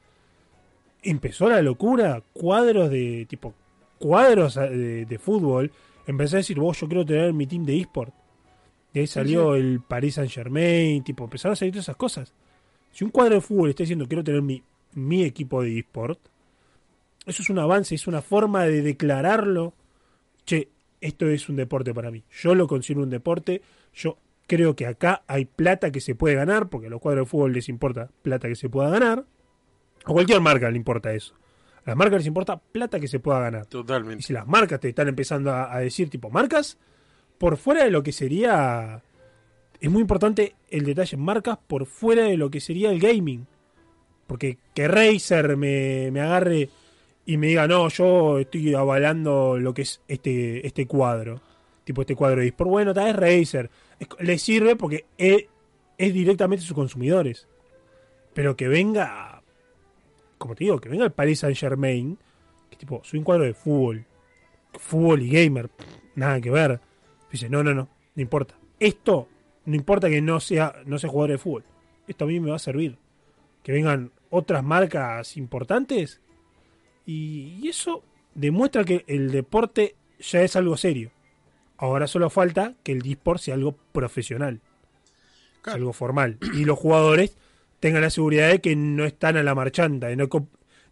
[1.02, 3.55] Empezó la locura, cuadros de tipo
[3.98, 5.73] cuadros eh, de, de fútbol.
[6.07, 8.12] Empecé a decir, vos, yo quiero tener mi team de eSport.
[8.93, 12.35] De ahí salió el Paris Saint Germain, tipo, empezaron a salir todas esas cosas.
[12.90, 14.62] Si un cuadro de fútbol está diciendo quiero tener mi,
[14.94, 16.19] mi equipo de eSport,
[17.24, 19.73] eso es un avance, es una forma de declararlo.
[20.44, 20.69] Che,
[21.01, 22.24] esto es un deporte para mí.
[22.31, 23.62] Yo lo considero un deporte.
[23.94, 27.31] Yo creo que acá hay plata que se puede ganar, porque a los cuadros de
[27.31, 29.24] fútbol les importa plata que se pueda ganar.
[30.05, 31.35] A cualquier marca le importa eso.
[31.85, 33.62] A las marcas les importa plata que se pueda ganar.
[33.64, 34.22] Y Totalmente.
[34.22, 36.78] si las marcas te están empezando a, a decir, tipo, marcas,
[37.39, 39.02] por fuera de lo que sería.
[39.81, 43.47] Es muy importante el detalle, marcas por fuera de lo que sería el gaming.
[44.27, 46.68] Porque que Razer me, me agarre
[47.26, 51.40] y me diga, no, yo estoy avalando lo que es este, este cuadro.
[51.84, 52.70] Tipo este cuadro de eSport.
[52.70, 53.70] Bueno, tal vez Razer.
[54.20, 55.44] Le sirve porque es,
[55.98, 57.47] es directamente sus consumidores.
[58.32, 59.42] Pero que venga,
[60.38, 62.18] como te digo, que venga el Paris Saint Germain,
[62.70, 64.05] que tipo, soy un cuadro de fútbol.
[64.72, 65.68] Fútbol y gamer,
[66.14, 66.80] nada que ver.
[67.30, 68.55] Dice, no, no, no, no importa.
[68.78, 69.28] Esto,
[69.66, 71.64] no importa que no sea, no sea jugador de fútbol.
[72.06, 72.97] Esto a mí me va a servir.
[73.62, 76.20] Que vengan otras marcas importantes.
[77.06, 78.02] Y, y eso
[78.35, 81.10] demuestra que el deporte ya es algo serio.
[81.77, 84.60] Ahora solo falta que el eSport sea algo profesional.
[85.62, 85.78] Claro.
[85.78, 86.39] Algo formal.
[86.55, 87.36] Y los jugadores
[87.81, 90.28] tengan la seguridad de que no están a la marchanta, de, no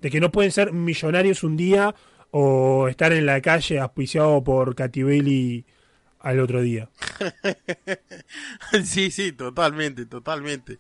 [0.01, 1.94] de que no pueden ser millonarios un día
[2.30, 5.64] o estar en la calle auspiciado por Catibelli
[6.20, 6.90] al otro día.
[8.85, 10.78] sí, sí, totalmente, totalmente.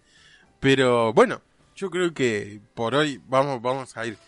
[0.60, 1.42] Pero bueno,
[1.76, 4.18] yo creo que por hoy vamos, vamos a ir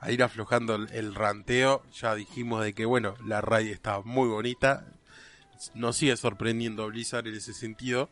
[0.00, 1.82] a ir aflojando el, el ranteo.
[2.00, 4.86] Ya dijimos de que bueno, la raid está muy bonita.
[5.74, 8.08] Nos sigue sorprendiendo Blizzard en ese sentido.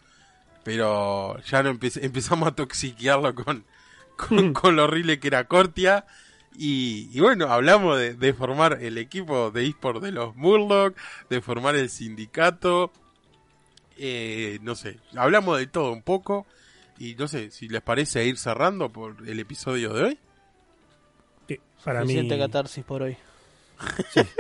[0.65, 3.65] Pero ya no empe- empezamos a toxiquearlo con,
[4.17, 6.07] con, con lo horrible que era Cortia.
[6.57, 10.97] Y, y bueno, hablamos de, de formar el equipo de eSport de los Murloc,
[11.29, 12.93] de formar el sindicato,
[13.97, 16.47] eh, no sé, hablamos de todo un poco
[16.97, 20.19] y no sé si les parece ir cerrando por el episodio de hoy.
[21.85, 23.17] Para mí, Suficiente catarsis por hoy.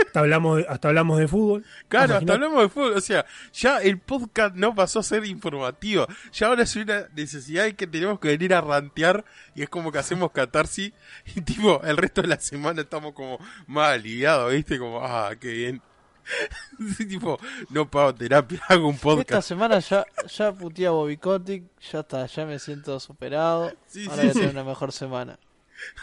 [0.06, 1.64] hasta hablamos, de, hasta hablamos de fútbol.
[1.88, 6.06] Claro, hasta hablamos de fútbol, o sea, ya el podcast no pasó a ser informativo,
[6.32, 9.90] ya ahora es una necesidad de que tenemos que venir a rantear y es como
[9.92, 10.92] que hacemos catarsis
[11.34, 14.78] y tipo, el resto de la semana estamos como más aliviados, ¿viste?
[14.78, 15.82] Como, ah, qué bien.
[16.96, 17.38] Sí, tipo,
[17.70, 19.48] no pago terapia, hago un Esta podcast.
[19.48, 23.72] semana ya, ya puteé a Bobby Kotick, ya está, ya me siento superado.
[23.86, 24.38] Sí, Ahora sí, voy a sí.
[24.40, 25.38] tener una mejor semana.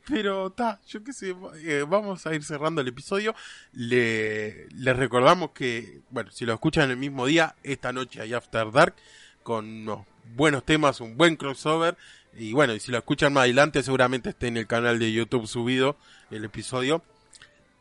[0.08, 3.34] Pero está, yo qué sé, eh, vamos a ir cerrando el episodio.
[3.72, 8.70] Le, les recordamos que, bueno, si lo escuchan el mismo día, esta noche hay After
[8.70, 8.94] Dark
[9.42, 10.06] con unos
[10.36, 11.96] buenos temas, un buen crossover
[12.36, 15.46] Y bueno, y si lo escuchan más adelante, seguramente esté en el canal de YouTube
[15.46, 15.96] subido
[16.30, 17.02] el episodio.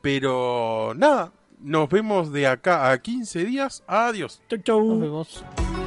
[0.02, 3.84] Pero nada, nos vemos de acá a 15 días.
[3.88, 4.42] Adiós.
[4.50, 4.84] Chau, chau.
[4.84, 5.81] Nos vemos.